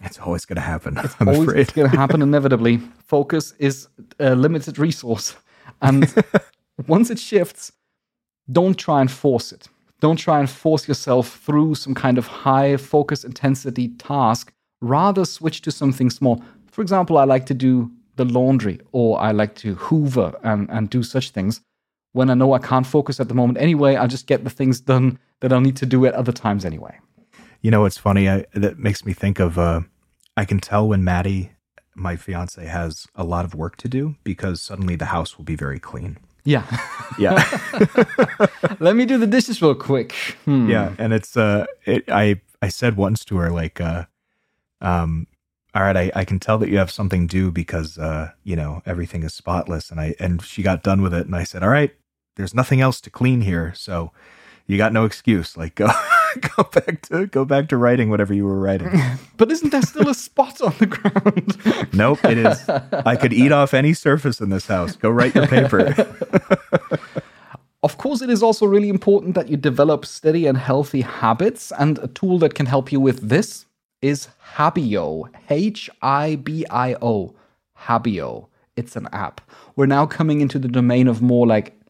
[0.03, 0.99] It's always going to happen.
[0.99, 1.75] It's I'm always, afraid.
[1.75, 2.81] going to happen inevitably.
[3.07, 3.89] Focus is
[4.19, 5.37] a limited resource.
[5.81, 6.13] And
[6.87, 7.73] once it shifts,
[8.51, 9.69] don't try and force it.
[10.01, 14.53] Don't try and force yourself through some kind of high focus intensity task.
[14.83, 16.43] Rather, switch to something small.
[16.75, 20.91] For example, I like to do the laundry or I like to hoover and, and
[20.91, 21.61] do such things.
[22.15, 24.81] When I know I can't focus at the moment anyway, I just get the things
[24.81, 26.99] done that I'll need to do at other times anyway.
[27.63, 28.29] You know, what's funny.
[28.29, 29.83] I, that makes me think of uh,
[30.37, 31.53] I can tell when Maddie,
[31.95, 35.55] my fiance, has a lot of work to do because suddenly the house will be
[35.55, 36.19] very clean.
[36.45, 36.67] Yeah.
[37.17, 37.45] Yeah.
[38.81, 40.13] Let me do the dishes real quick.
[40.45, 40.69] Hmm.
[40.69, 44.07] Yeah, and it's uh, it, I I said once to her like, uh,
[44.81, 45.29] um,
[45.75, 48.83] all right, I, I can tell that you have something due because uh, you know
[48.87, 51.69] everything is spotless, and I and she got done with it, and I said, all
[51.69, 51.93] right,
[52.37, 54.13] there's nothing else to clean here, so
[54.67, 55.57] you got no excuse.
[55.57, 55.89] Like go
[56.57, 58.91] go back to go back to writing whatever you were writing.
[59.37, 61.93] But isn't there still a spot on the ground?
[61.93, 62.69] nope, it is.
[62.69, 64.95] I could eat off any surface in this house.
[64.95, 65.93] Go write your paper.
[67.83, 71.99] Of course, it is also really important that you develop steady and healthy habits, and
[71.99, 73.67] a tool that can help you with this
[74.05, 75.31] is Habio.
[75.49, 77.35] H I B I O.
[77.87, 78.49] Habio.
[78.77, 79.41] It's an app.
[79.77, 81.81] We're now coming into the domain of more like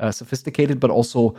[0.00, 1.36] uh, sophisticated, but also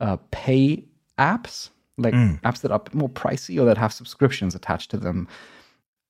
[0.00, 0.84] uh, pay
[1.18, 5.26] apps, like apps that are more pricey or that have subscriptions attached to them.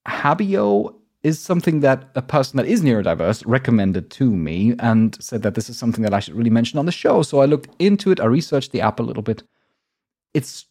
[0.07, 5.55] Habio is something that a person that is neurodiverse recommended to me and said that
[5.55, 7.23] this is something that I should really mention on the show.
[7.23, 9.43] So I looked into it, I researched the app a little bit.
[10.35, 10.67] It's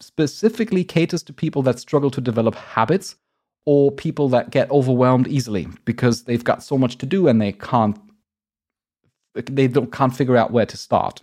[0.00, 3.16] specifically caters to people that struggle to develop habits
[3.64, 7.52] or people that get overwhelmed easily because they've got so much to do and they
[7.52, 7.98] can't
[9.34, 11.22] they don't can't figure out where to start.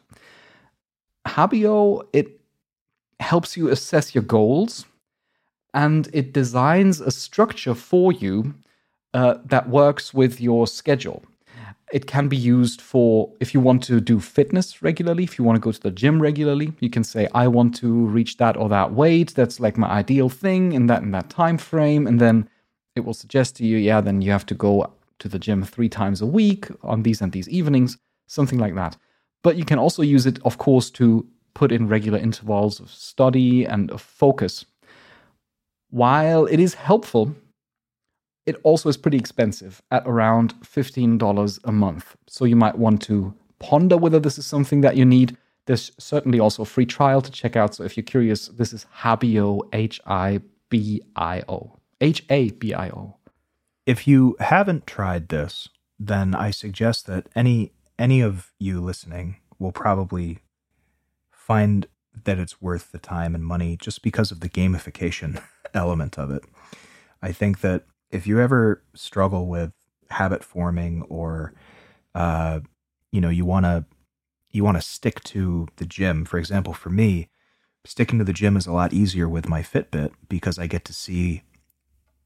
[1.28, 2.40] Habio it
[3.20, 4.86] helps you assess your goals
[5.74, 8.54] and it designs a structure for you
[9.14, 11.24] uh, that works with your schedule.
[11.94, 15.58] It can be used for if you want to do fitness regularly, if you want
[15.58, 18.68] to go to the gym regularly, you can say, I want to reach that or
[18.70, 19.36] that weight.
[19.36, 22.08] That's like my ideal thing in that in that time frame.
[22.08, 22.50] And then
[22.96, 25.90] it will suggest to you, yeah, then you have to go to the gym three
[25.90, 28.98] times a week on these and these evenings, something like that.
[29.44, 33.66] But you can also use it, of course, to put in regular intervals of study
[33.66, 34.66] and of focus
[35.94, 37.36] while it is helpful,
[38.46, 42.16] it also is pretty expensive at around $15 a month.
[42.28, 45.38] So you might want to ponder whether this is something that you need.
[45.66, 47.76] There's certainly also a free trial to check out.
[47.76, 51.80] So if you're curious, this is Habio, H I B I O.
[52.02, 53.16] H A B I O.
[53.86, 55.70] if you haven't tried this,
[56.00, 60.40] then I suggest that any any of you listening will probably
[61.32, 61.88] find
[62.26, 65.42] that it's worth the time and money just because of the gamification
[65.74, 66.44] element of it.
[67.22, 69.72] I think that if you ever struggle with
[70.10, 71.54] habit forming or
[72.14, 72.60] uh,
[73.12, 73.86] you know you want to
[74.52, 77.28] you want to stick to the gym, for example, for me,
[77.86, 80.94] sticking to the gym is a lot easier with my Fitbit because I get to
[80.94, 81.42] see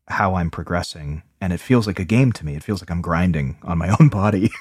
[0.09, 2.55] how I'm progressing and it feels like a game to me.
[2.55, 4.51] It feels like I'm grinding on my own body.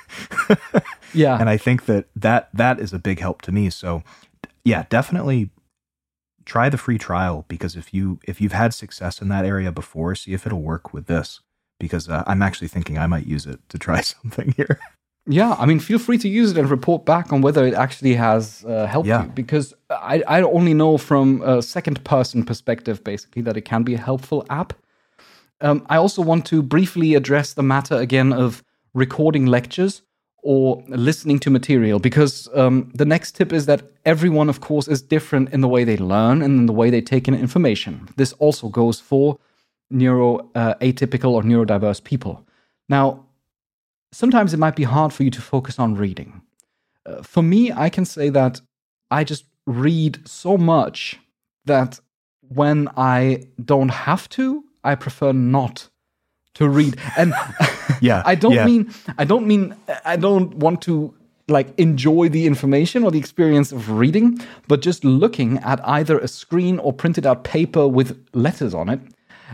[1.12, 1.38] Yeah.
[1.40, 3.70] and I think that that that is a big help to me.
[3.70, 4.02] So
[4.64, 5.50] yeah, definitely
[6.46, 10.14] try the free trial because if you if you've had success in that area before,
[10.14, 11.40] see if it'll work with this
[11.78, 14.78] because uh, I'm actually thinking I might use it to try something here.
[15.28, 18.14] Yeah, I mean, feel free to use it and report back on whether it actually
[18.14, 19.24] has uh, helped Yeah.
[19.24, 19.30] you.
[19.30, 23.94] Because I, I only know from a second person perspective, basically, that it can be
[23.94, 24.72] a helpful app.
[25.60, 28.62] Um, I also want to briefly address the matter again of
[28.94, 30.02] recording lectures
[30.46, 35.02] or listening to material because um, the next tip is that everyone, of course, is
[35.02, 38.08] different in the way they learn and in the way they take in information.
[38.14, 39.38] This also goes for
[39.90, 42.46] neuro uh, atypical or neurodiverse people.
[42.88, 43.24] Now,
[44.12, 46.40] sometimes it might be hard for you to focus on reading.
[47.04, 48.60] Uh, for me, I can say that
[49.10, 51.18] I just read so much
[51.64, 51.98] that
[52.48, 55.88] when I don't have to, I prefer not
[56.56, 56.96] to read.
[57.16, 57.32] And
[58.00, 58.66] Yeah, I don't yeah.
[58.66, 61.14] mean I don't mean I don't want to
[61.48, 66.28] like enjoy the information or the experience of reading, but just looking at either a
[66.28, 69.00] screen or printed out paper with letters on it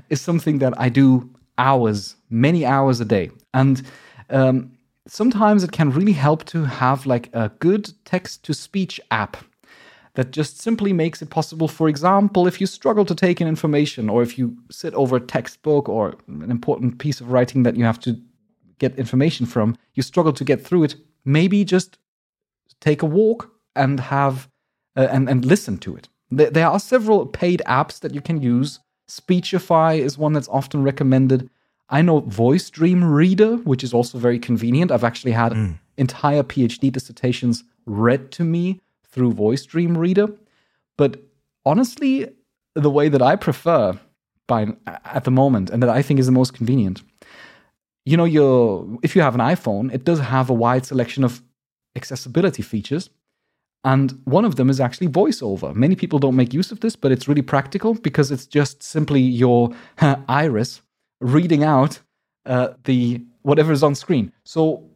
[0.09, 1.28] is something that I do
[1.59, 3.30] hours, many hours a day.
[3.53, 3.82] And
[4.30, 4.72] um,
[5.07, 9.36] sometimes it can really help to have like a good text to speech app
[10.14, 11.68] that just simply makes it possible.
[11.68, 15.20] For example, if you struggle to take in information, or if you sit over a
[15.20, 18.20] textbook or an important piece of writing that you have to
[18.78, 21.98] get information from, you struggle to get through it, maybe just
[22.80, 24.48] take a walk and have
[24.96, 26.08] uh, and and listen to it.
[26.30, 28.80] There, there are several paid apps that you can use.
[29.08, 31.48] Speechify is one that's often recommended.
[31.88, 34.90] I know Voice Dream Reader, which is also very convenient.
[34.90, 38.80] I've actually had entire PhD dissertations read to me
[39.12, 40.28] through Voice Dream Reader.
[40.98, 41.22] But
[41.64, 42.28] honestly,
[42.74, 43.98] the way that I prefer
[44.48, 44.66] by
[45.04, 47.02] at the moment and that I think is the most convenient,
[48.04, 51.42] you know, your if you have an iPhone, it does have a wide selection of
[51.94, 53.10] accessibility features.
[53.84, 55.74] And one of them is actually voiceover.
[55.74, 59.20] Many people don't make use of this, but it's really practical because it's just simply
[59.20, 59.70] your
[60.28, 60.82] iris
[61.20, 61.98] reading out
[62.46, 64.32] uh, the whatever is on screen.
[64.44, 64.88] So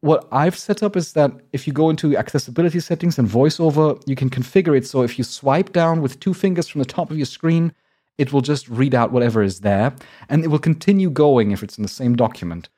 [0.00, 4.14] what I've set up is that if you go into accessibility settings and voiceover, you
[4.14, 7.16] can configure it so if you swipe down with two fingers from the top of
[7.16, 7.72] your screen,
[8.18, 9.94] it will just read out whatever is there
[10.28, 12.68] and it will continue going if it's in the same document.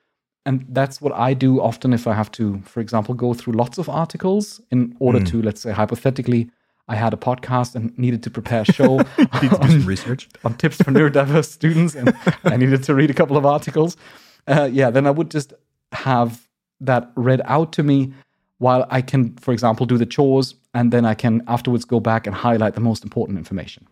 [0.47, 3.77] And that's what I do often if I have to, for example, go through lots
[3.77, 6.51] of articles in order to, let's say, hypothetically,
[6.89, 9.03] I had a podcast and needed to prepare a show
[9.41, 10.27] some research.
[10.45, 12.15] on tips for neurodiverse students, and
[12.45, 13.99] I needed to read a couple of articles.
[14.47, 15.53] Uh, yeah, then I would just
[15.93, 16.48] have
[16.81, 18.13] that read out to me
[18.59, 22.27] while I can, for example, do the chores, and then I can afterwards go back
[22.27, 23.87] and highlight the most important information.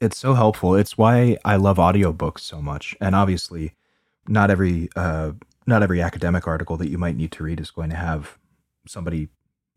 [0.00, 0.74] It's so helpful.
[0.74, 2.94] It's why I love audiobooks so much.
[3.00, 3.74] And obviously,
[4.28, 5.32] not every uh,
[5.66, 8.38] not every academic article that you might need to read is going to have
[8.86, 9.28] somebody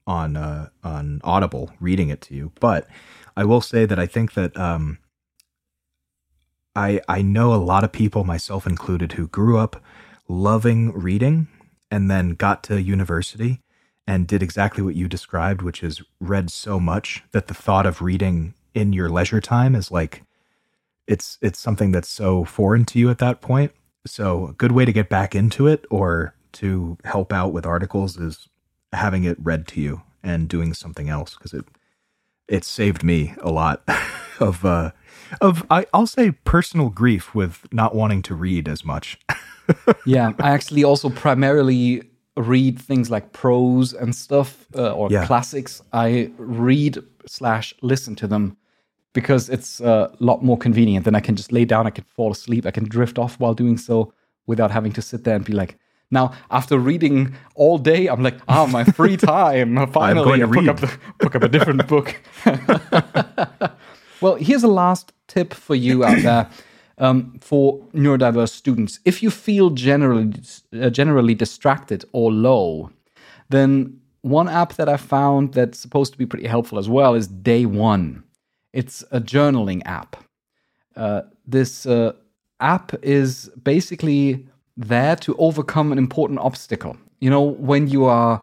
[0.05, 2.51] on uh, on Audible reading it to you.
[2.59, 2.87] But
[3.35, 4.97] I will say that I think that um,
[6.75, 9.81] I I know a lot of people, myself included, who grew up
[10.27, 11.47] loving reading
[11.89, 13.61] and then got to university
[14.05, 18.01] and did exactly what you described, which is read so much that the thought of
[18.01, 20.23] reading in your leisure time is like
[21.07, 23.71] it's it's something that's so foreign to you at that point.
[24.05, 28.17] So a good way to get back into it or to help out with articles
[28.17, 28.47] is
[28.93, 31.65] having it read to you and doing something else because it
[32.47, 33.83] it saved me a lot
[34.39, 34.91] of uh
[35.41, 39.19] of I, I'll say personal grief with not wanting to read as much.
[40.05, 42.03] yeah, I actually also primarily
[42.35, 45.25] read things like prose and stuff uh, or Yeah.
[45.25, 45.81] classics.
[45.93, 48.57] I read slash listen to them
[49.13, 51.05] because it's a lot more convenient.
[51.05, 53.53] Then I can just lay down, I can fall asleep, I can drift off while
[53.55, 54.13] doing so
[54.45, 55.77] without having to sit there and be like.
[56.09, 59.75] Now, after reading all day, I'm like, ah, my free time.
[59.87, 60.69] Finally, I'm going to pick read.
[60.69, 62.15] up, the, pick up a different book.
[64.21, 66.49] Well, here's a last tip for you out there
[66.97, 68.99] um, for neurodiverse students.
[69.05, 70.33] If you feel generally
[70.79, 72.91] uh, generally distracted or low,
[73.49, 77.27] then one app that I found that's supposed to be pretty helpful as well is
[77.27, 78.23] Day One.
[78.73, 80.17] It's a journaling app.
[80.95, 82.13] Uh, this uh,
[82.59, 86.97] app is basically there to overcome an important obstacle.
[87.19, 88.41] You know, when you are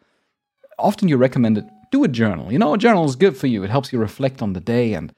[0.79, 2.53] often you're recommended do a journal.
[2.53, 3.63] You know, a journal is good for you.
[3.63, 5.15] It helps you reflect on the day and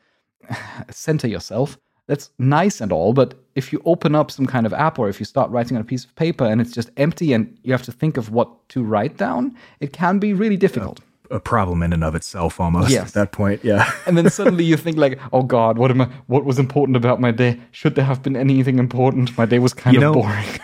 [0.91, 1.79] center yourself.
[2.07, 5.19] That's nice and all, but if you open up some kind of app or if
[5.19, 7.83] you start writing on a piece of paper and it's just empty and you have
[7.83, 11.01] to think of what to write down, it can be really difficult.
[11.33, 13.09] a problem in and of itself almost Yes.
[13.09, 13.65] at that point.
[13.65, 13.91] Yeah.
[14.07, 16.09] and then suddenly you think like, "Oh God, what am I?
[16.29, 17.59] What was important about my day?
[17.73, 19.37] Should there have been anything important?
[19.37, 20.47] My day was kind You of know- boring."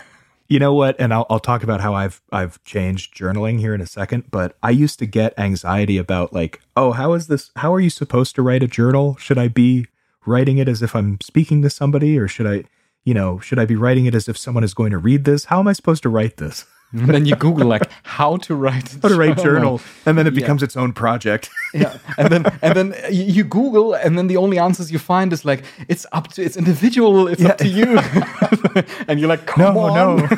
[0.49, 0.97] You know what?
[1.01, 4.25] And I'll, I'll talk about how I've I've changed journaling here in a second.
[4.31, 7.51] But I used to get anxiety about like, oh, how is this?
[7.57, 9.17] How are you supposed to write a journal?
[9.17, 9.87] Should I be
[10.27, 12.65] writing it as if I'm speaking to somebody, or should I,
[13.05, 15.47] you know, should I be writing it as if someone is going to read this?
[15.47, 16.65] How am I supposed to write this?
[16.93, 20.27] and then you Google like how to write a How to write journal, and then
[20.27, 21.49] it becomes its own project.
[21.75, 25.45] yeah and then and then you google and then the only answers you find is
[25.45, 27.99] like it's up to it's individual it's up to you
[29.09, 30.29] and you're like come no, on no.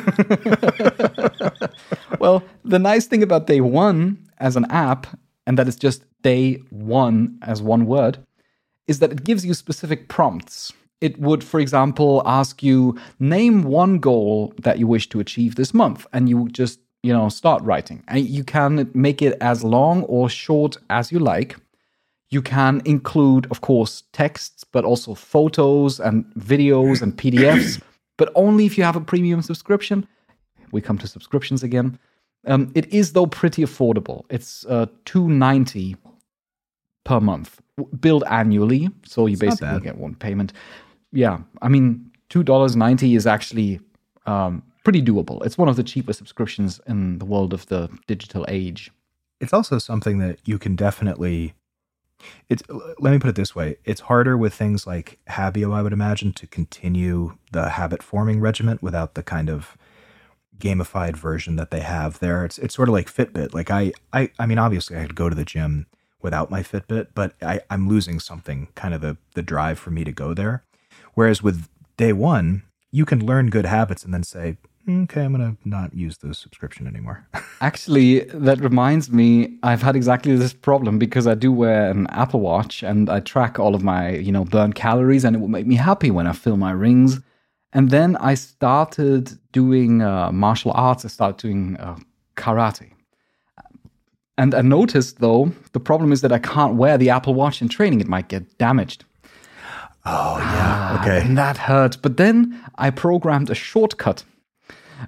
[2.19, 5.07] well the nice thing about day one as an app
[5.45, 8.17] and that is just day one as one word
[8.87, 10.71] is that it gives you specific prompts
[11.01, 15.73] it would for example ask you name one goal that you wish to achieve this
[15.73, 20.03] month and you just you know start writing and you can make it as long
[20.03, 21.57] or short as you like
[22.29, 27.81] you can include, of course, texts, but also photos and videos and PDFs,
[28.17, 30.07] but only if you have a premium subscription.
[30.71, 31.99] We come to subscriptions again.
[32.47, 34.25] Um, it is though pretty affordable.
[34.29, 35.95] It's uh, two ninety
[37.05, 37.61] per month,
[37.99, 40.53] billed annually, so you not basically get one payment.
[41.11, 43.79] Yeah, I mean, two dollars ninety is actually
[44.25, 45.45] um, pretty doable.
[45.45, 48.91] It's one of the cheapest subscriptions in the world of the digital age.
[49.41, 51.53] it's also something that you can definitely
[52.49, 52.63] it's
[52.99, 56.31] let me put it this way it's harder with things like habio i would imagine
[56.31, 59.75] to continue the habit forming regiment without the kind of
[60.57, 64.29] gamified version that they have there it's it's sort of like fitbit like i i
[64.39, 65.85] i mean obviously i could go to the gym
[66.25, 70.03] without my fitbit but i i'm losing something kind of the the drive for me
[70.03, 70.55] to go there
[71.13, 71.57] whereas with
[71.97, 74.57] day one you can learn good habits and then say
[75.03, 77.17] okay i'm gonna not use the subscription anymore
[77.61, 82.41] Actually, that reminds me, I've had exactly this problem because I do wear an Apple
[82.41, 85.65] Watch and I track all of my, you know, burned calories and it will make
[85.65, 87.21] me happy when I fill my rings.
[87.71, 91.97] And then I started doing uh, martial arts, I started doing uh,
[92.35, 92.91] karate.
[94.37, 97.69] And I noticed though, the problem is that I can't wear the Apple Watch in
[97.69, 99.05] training, it might get damaged.
[100.05, 101.97] oh yeah okay And that hurt.
[102.01, 104.23] But then I programmed a shortcut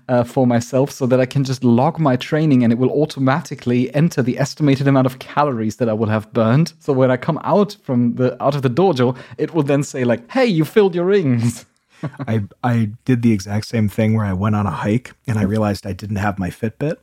[0.10, 3.94] uh, for myself so that I can just log my training and it will automatically
[3.95, 6.74] enter the estimated amount of calories that I will have burned.
[6.80, 10.04] So when I come out from the out of the dojo, it will then say
[10.04, 11.66] like, "Hey, you filled your rings."
[12.28, 15.44] I I did the exact same thing where I went on a hike and I
[15.44, 16.98] realized I didn't have my Fitbit,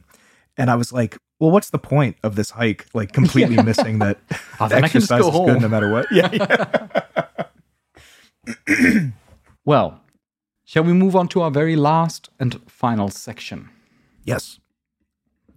[0.56, 2.86] and I was like, "Well, what's the point of this hike?
[2.94, 4.18] Like completely missing that
[4.60, 7.46] Oh, then I can just exercise is good no matter what." Yeah, yeah.
[9.66, 9.98] Well,
[10.66, 13.70] shall we move on to our very last and final section?
[14.24, 14.58] yes.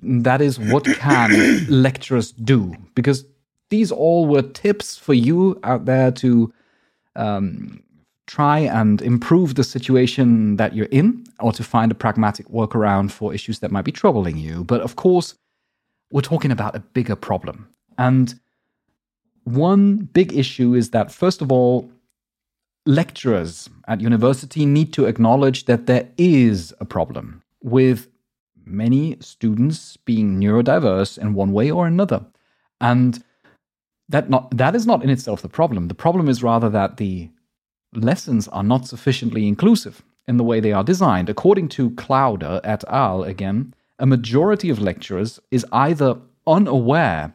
[0.02, 3.26] that is what can lecturers do because
[3.70, 6.54] these all were tips for you out there to
[7.16, 7.82] um,
[8.28, 13.34] try and improve the situation that you're in or to find a pragmatic workaround for
[13.34, 15.36] issues that might be troubling you but of course
[16.12, 17.68] we're talking about a bigger problem
[17.98, 18.40] and
[19.44, 21.90] one big issue is that first of all
[22.86, 28.08] lecturers at university need to acknowledge that there is a problem with
[28.66, 32.26] many students being neurodiverse in one way or another.
[32.82, 33.24] And
[34.10, 35.88] that not that is not in itself the problem.
[35.88, 37.30] The problem is rather that the
[37.94, 41.30] lessons are not sufficiently inclusive in the way they are designed.
[41.30, 43.24] According to Clouder et al.
[43.24, 47.34] again, a majority of lecturers is either unaware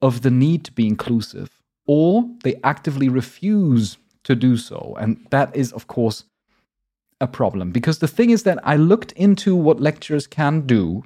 [0.00, 1.50] of the need to be inclusive
[1.86, 4.94] or they actively refuse to do so.
[5.00, 6.24] And that is, of course,
[7.20, 11.02] a problem because the thing is that I looked into what lecturers can do,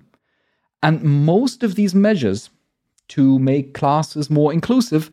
[0.83, 2.51] and most of these measures
[3.09, 5.13] to make classes more inclusive,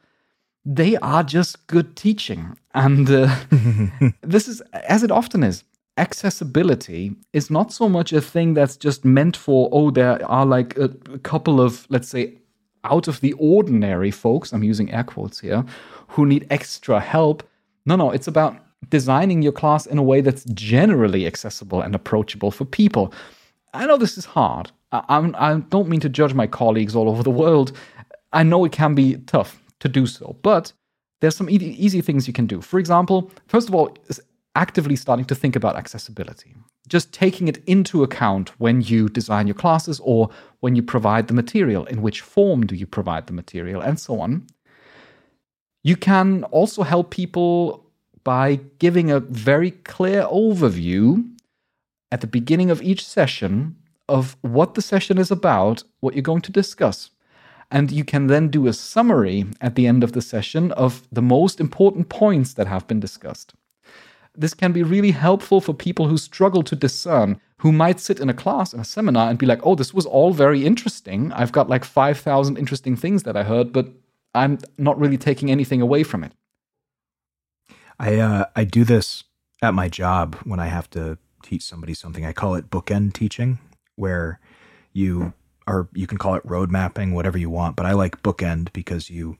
[0.65, 2.57] they are just good teaching.
[2.73, 3.35] And uh,
[4.21, 5.63] this is, as it often is,
[5.99, 10.77] accessibility is not so much a thing that's just meant for, oh, there are like
[10.77, 12.33] a, a couple of, let's say,
[12.83, 15.63] out of the ordinary folks, I'm using air quotes here,
[16.07, 17.43] who need extra help.
[17.85, 18.55] No, no, it's about
[18.89, 23.13] designing your class in a way that's generally accessible and approachable for people.
[23.73, 24.71] I know this is hard.
[24.91, 27.73] I, I'm, I don't mean to judge my colleagues all over the world.
[28.31, 30.71] I know it can be tough to do so, but
[31.19, 32.61] there's some easy, things you can do.
[32.61, 33.97] For example, first of all,
[34.55, 36.55] actively starting to think about accessibility.
[36.87, 41.33] Just taking it into account when you design your classes or when you provide the
[41.33, 41.85] material.
[41.85, 44.47] In which form do you provide the material, and so on.
[45.83, 47.85] You can also help people
[48.23, 51.29] by giving a very clear overview
[52.11, 53.75] at the beginning of each session
[54.09, 57.11] of what the session is about, what you're going to discuss.
[57.71, 61.21] And you can then do a summary at the end of the session of the
[61.21, 63.53] most important points that have been discussed.
[64.39, 68.29] This can be really helpful for people who struggle to discern, who might sit in
[68.29, 71.33] a class, in a seminar, and be like, oh, this was all very interesting.
[71.33, 73.89] I've got like 5,000 interesting things that I heard, but
[74.33, 76.31] I'm not really taking anything away from it.
[77.99, 79.25] I uh, I do this
[79.61, 82.25] at my job when I have to teach somebody something.
[82.25, 83.59] I call it bookend teaching,
[83.97, 84.39] where
[84.93, 85.33] you
[85.67, 89.09] are you can call it road mapping, whatever you want, but I like bookend because
[89.09, 89.37] you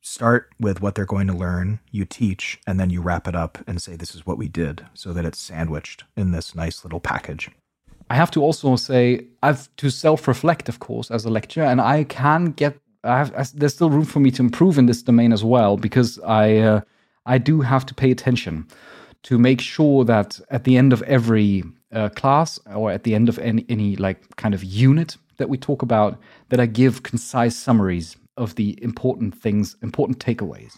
[0.00, 3.58] start with what they're going to learn, you teach, and then you wrap it up
[3.66, 7.00] and say this is what we did, so that it's sandwiched in this nice little
[7.00, 7.50] package.
[8.10, 11.80] I have to also say I have to self-reflect, of course, as a lecturer, and
[11.80, 12.78] I can get.
[13.04, 15.76] I have, I, there's still room for me to improve in this domain as well
[15.76, 16.80] because I uh,
[17.26, 18.66] I do have to pay attention
[19.24, 21.62] to make sure that at the end of every
[21.92, 25.58] uh, class or at the end of any, any like kind of unit that we
[25.58, 30.76] talk about, that I give concise summaries of the important things, important takeaways.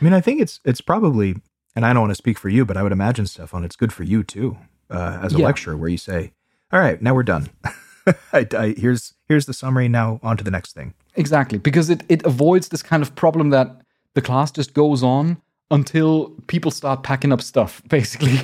[0.00, 1.34] I mean, I think it's it's probably,
[1.74, 3.92] and I don't want to speak for you, but I would imagine, Stefan, it's good
[3.92, 4.56] for you too,
[4.88, 5.46] uh, as a Yeah.
[5.46, 6.32] lecturer, where you say,
[6.72, 7.48] "All right, now we're done.
[8.32, 9.88] I, I, here's here's the summary.
[9.88, 13.50] Now on to the next thing." Exactly, because it, it avoids this kind of problem
[13.50, 13.80] that
[14.14, 15.40] the class just goes on
[15.70, 18.32] until people start packing up stuff, basically.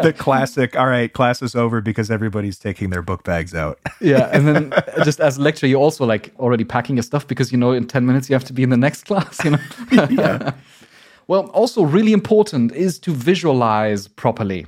[0.00, 0.76] the classic.
[0.76, 3.78] All right, class is over because everybody's taking their book bags out.
[4.00, 4.72] yeah, and then
[5.04, 7.86] just as a lecturer, you're also like already packing your stuff because you know in
[7.86, 9.58] 10 minutes you have to be in the next class, you know?
[10.10, 10.52] yeah.
[11.26, 14.66] Well, also really important is to visualize properly.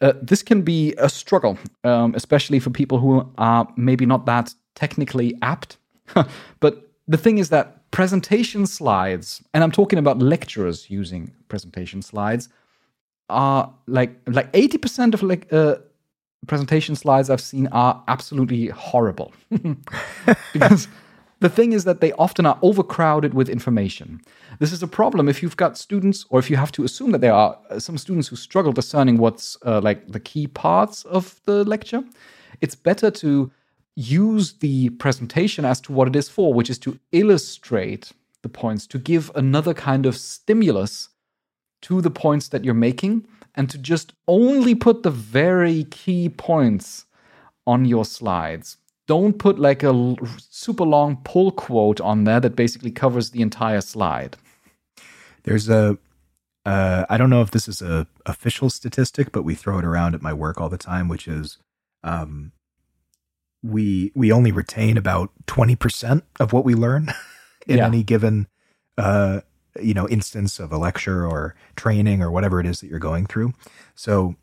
[0.00, 4.54] Uh, this can be a struggle, um, especially for people who are maybe not that
[4.74, 5.78] technically apt.
[6.60, 12.48] but the thing is that presentation slides, and I'm talking about lecturers using presentation slides,
[13.28, 15.76] are like like 80% of like uh,
[16.46, 19.32] presentation slides I've seen are absolutely horrible.
[20.52, 20.88] because
[21.40, 24.20] the thing is that they often are overcrowded with information.
[24.60, 27.20] This is a problem if you've got students, or if you have to assume that
[27.20, 31.40] there are uh, some students who struggle discerning what's uh, like the key parts of
[31.44, 32.02] the lecture.
[32.60, 33.50] It's better to
[33.96, 38.12] use the presentation as to what it is for, which is to illustrate
[38.42, 41.10] the points, to give another kind of stimulus
[41.82, 47.06] to the points that you're making, and to just only put the very key points
[47.66, 48.76] on your slides.
[49.06, 53.80] Don't put like a super long pull quote on there that basically covers the entire
[53.80, 54.36] slide.
[55.42, 55.98] There's a
[56.64, 60.14] uh, I don't know if this is a official statistic, but we throw it around
[60.14, 61.58] at my work all the time, which is
[62.02, 62.52] um,
[63.64, 67.08] we we only retain about twenty percent of what we learn
[67.66, 67.86] in Yeah.
[67.86, 68.46] any given
[68.98, 69.40] uh,
[69.80, 73.26] you know instance of a lecture or training or whatever it is that you're going
[73.26, 73.54] through.
[73.94, 74.36] So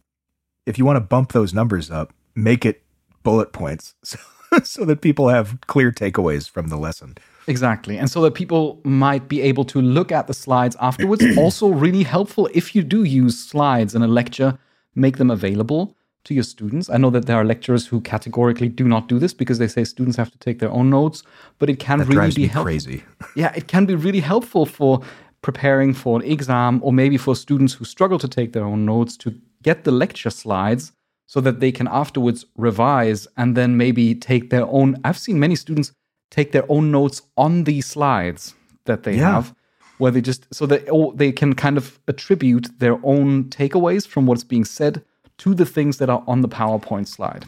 [0.65, 2.81] if you want to bump those numbers up, make it
[3.23, 4.17] bullet points so,
[4.63, 7.15] so that people have clear takeaways from the lesson.
[7.47, 7.97] Exactly.
[7.97, 11.23] And so that people might be able to look at the slides afterwards.
[11.37, 14.57] also, really helpful if you do use slides in a lecture,
[14.95, 15.95] make them available
[16.25, 16.89] to your students.
[16.89, 19.83] I know that there are lecturers who categorically do not do this because they say
[19.83, 21.23] students have to take their own notes,
[21.59, 22.63] but it can That really be helpful.
[22.71, 23.03] crazy.
[23.35, 25.01] Yeah, it can be really helpful for
[25.41, 29.17] preparing for an exam or maybe for students who struggle to take their own notes
[29.17, 29.33] to
[29.63, 30.91] get the lecture slides
[31.25, 34.97] so that they can afterwards revise and then maybe take their own.
[35.03, 35.93] I've seen many students
[36.29, 38.53] take their own notes on these slides
[38.85, 39.31] that they Yeah.
[39.31, 39.55] have
[39.97, 40.81] where they just so that
[41.15, 45.03] they can kind of attribute their own takeaways from what's being said
[45.37, 47.45] to the things that are on the PowerPoint slide.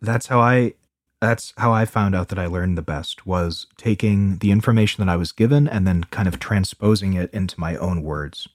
[0.00, 0.74] that's how I
[1.20, 5.10] that's how I found out that I learned the best was taking the information that
[5.12, 8.46] I was given and then kind of transposing it into my own words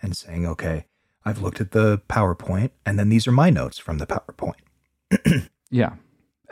[0.00, 0.86] and saying, okay,
[1.24, 5.48] I've looked at the PowerPoint and then these are my notes from the PowerPoint.
[5.70, 5.94] Yeah.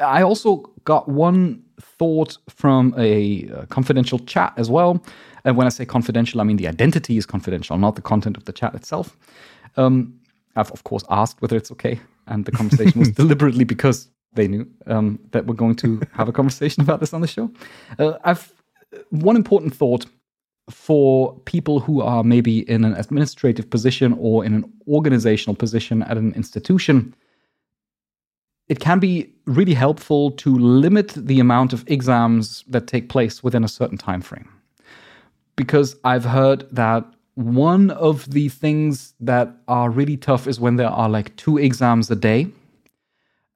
[0.00, 5.00] I also got one thought from a confidential chat as well.
[5.44, 8.46] And when I say confidential, I mean the identity is confidential, not the content of
[8.46, 9.16] the chat itself.
[9.76, 10.18] Um,
[10.56, 12.00] I've, of course, asked whether it's okay.
[12.26, 16.32] And the conversation was deliberately because they knew um, that we're going to have a
[16.32, 17.50] conversation about this on the show.
[17.98, 18.52] Uh, I've
[19.10, 20.06] one important thought
[20.70, 26.16] for people who are maybe in an administrative position or in an organizational position at
[26.16, 27.14] an institution
[28.68, 33.64] it can be really helpful to limit the amount of exams that take place within
[33.64, 34.48] a certain time frame
[35.56, 37.04] because i've heard that
[37.34, 42.10] one of the things that are really tough is when there are like two exams
[42.10, 42.48] a day.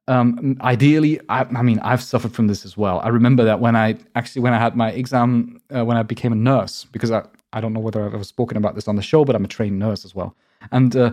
[0.09, 3.01] Um, ideally I, I mean i've suffered from this as well.
[3.01, 6.31] I remember that when i actually when i had my exam uh, when i became
[6.31, 9.01] a nurse because I, I don't know whether i've ever spoken about this on the
[9.01, 10.33] show but i'm a trained nurse as well.
[10.71, 11.11] And uh,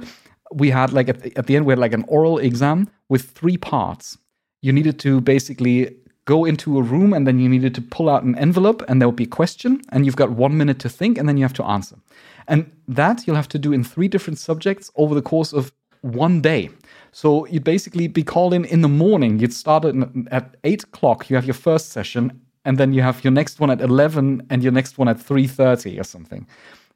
[0.52, 3.30] we had like at the, at the end we had like an oral exam with
[3.30, 4.16] three parts.
[4.62, 8.22] You needed to basically go into a room and then you needed to pull out
[8.22, 11.18] an envelope and there would be a question and you've got one minute to think
[11.18, 11.96] and then you have to answer.
[12.48, 16.40] And that you'll have to do in three different subjects over the course of one
[16.40, 16.70] day.
[17.12, 21.36] So you'd basically be called in in the morning you'd start at, 8 o'clock you
[21.36, 24.72] have your first session and then you have your next one at 11 and your
[24.72, 26.46] next one at 3.30 or something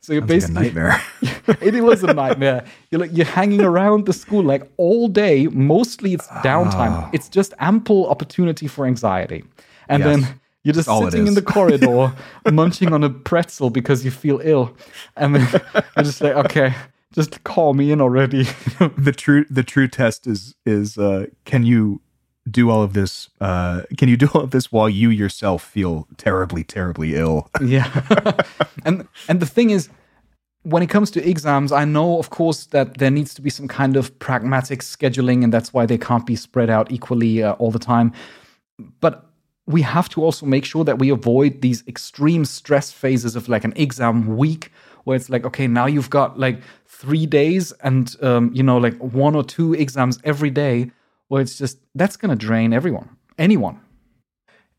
[0.01, 1.03] so you're Sounds like a basically nightmare.
[1.77, 2.65] it was a nightmare.
[2.91, 5.47] You're like you're hanging around the school like all day.
[5.49, 7.11] Mostly it's downtime.
[7.13, 9.45] It's just ample opportunity for anxiety.
[9.89, 10.21] And Yes.
[10.21, 12.13] then you're just sitting in the corridor
[12.53, 14.77] munching on a pretzel because you feel ill.
[15.17, 15.49] And then
[15.97, 16.75] you're just like, okay,
[17.13, 18.45] just call me in already.
[18.97, 22.01] the true the true test is is uh, can you
[22.51, 26.07] do all of this uh, can you do all of this while you yourself feel
[26.17, 27.89] terribly terribly ill yeah.
[28.85, 29.89] and and the thing is
[30.63, 33.69] when it comes to exams, I know, of course, that there needs to be some
[33.69, 37.71] kind of pragmatic scheduling, and that's why they can't be spread out equally uh, all
[37.71, 38.13] the time.
[39.01, 39.25] But
[39.67, 43.65] we have to also make sure that we avoid these extreme stress phases of like
[43.65, 44.73] an exam week,
[45.05, 48.97] where it's like, okay, now you've got like three days and, um, you know, like
[48.99, 50.91] one or two exams every day,
[51.29, 53.81] where it's just, that's going to drain everyone, anyone.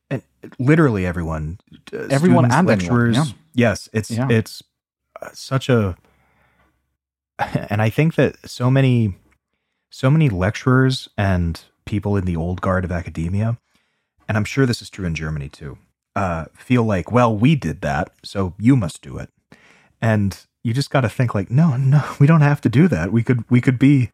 [0.09, 0.21] and
[0.57, 1.59] literally everyone
[1.93, 3.23] uh, Everyone students, and anyone, lecturers yeah.
[3.53, 4.27] yes it's Yeah.
[4.29, 4.63] it's
[5.21, 5.95] uh, such a
[7.69, 9.15] and i think that so many
[9.89, 13.57] so many lecturers and people in the old guard of academia
[14.27, 15.77] and i'm sure this is true in germany too
[16.15, 19.29] uh, feel like well we did that so you must do it
[20.01, 23.11] and you just got to think like no no we don't have to do that
[23.11, 24.11] we could we could be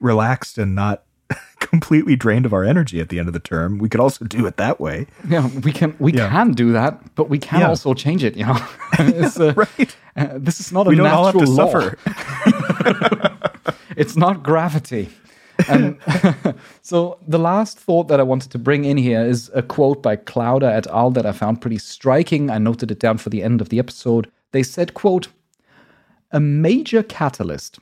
[0.00, 1.04] relaxed and not
[1.60, 4.46] completely drained of our energy at the end of the term we could also do
[4.46, 6.28] it that way Yeah, we can we Yeah.
[6.28, 7.68] can do that, but we can Yeah.
[7.68, 8.36] also change it.
[8.36, 8.58] You know,
[8.98, 11.70] uh, right uh, this is not a we don't all have natural to law.
[11.70, 11.98] suffer
[13.96, 15.08] It's not gravity.
[15.68, 15.96] And
[16.82, 20.16] so the last thought that I wanted to bring in here is a quote by
[20.16, 21.10] Clouder et al.
[21.12, 22.50] that I found pretty striking.
[22.50, 24.30] I noted it down for the end of the episode.
[24.52, 25.28] They said, quote,
[26.32, 27.78] a major catalyst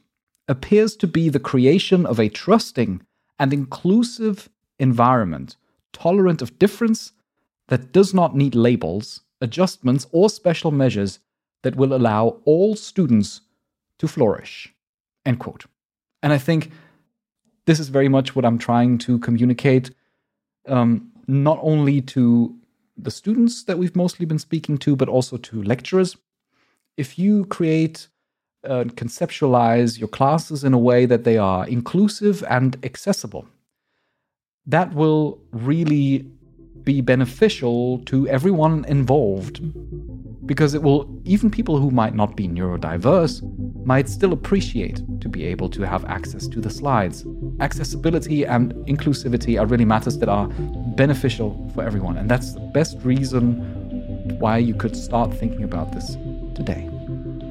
[0.48, 3.02] appears to be the creation of a trusting
[3.40, 4.48] and inclusive
[4.78, 5.56] environment,
[5.92, 7.12] tolerant of difference,
[7.68, 11.18] that does not need labels, adjustments, or special measures
[11.62, 13.40] that will allow all students
[13.98, 14.72] to flourish.
[15.24, 15.64] End quote.
[16.22, 16.70] And I think
[17.64, 19.90] this is very much what I'm trying to communicate,
[20.68, 22.54] um, not only to
[22.96, 26.16] the students that we've mostly been speaking to, but also to lecturers.
[26.96, 28.08] If you create
[28.64, 33.46] uh, conceptualize your classes in a way that they are inclusive and accessible,
[34.66, 36.26] that will really
[36.84, 39.60] be beneficial to everyone involved
[40.46, 43.42] because it will even people who might not be neurodiverse
[43.84, 47.24] might still appreciate to be able to have access to the slides.
[47.60, 50.48] Accessibility and inclusivity are really matters that are
[50.96, 53.52] beneficial for everyone and that's the best reason
[54.38, 56.16] why you could start thinking about this
[56.54, 56.99] today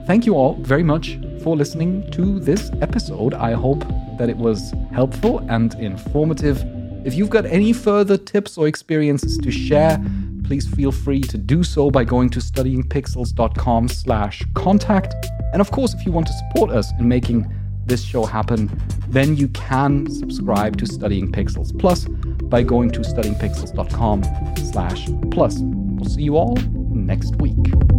[0.10, 3.84] thank you all very much for listening to this episode i hope
[4.18, 6.58] that it was helpful and informative
[7.06, 10.04] if you've got any further tips or experiences to share,
[10.44, 15.16] please feel free to do so by going to studyingpixels.com slash contact.
[15.54, 17.52] And of course, if you want to support us in making
[17.86, 18.70] this show happen,
[19.08, 22.06] then you can subscribe to Studying Pixels Plus
[22.50, 24.24] by going to studyingpixels.com
[24.72, 25.60] slash plus.
[25.60, 26.56] We'll see you all
[26.92, 27.99] next week.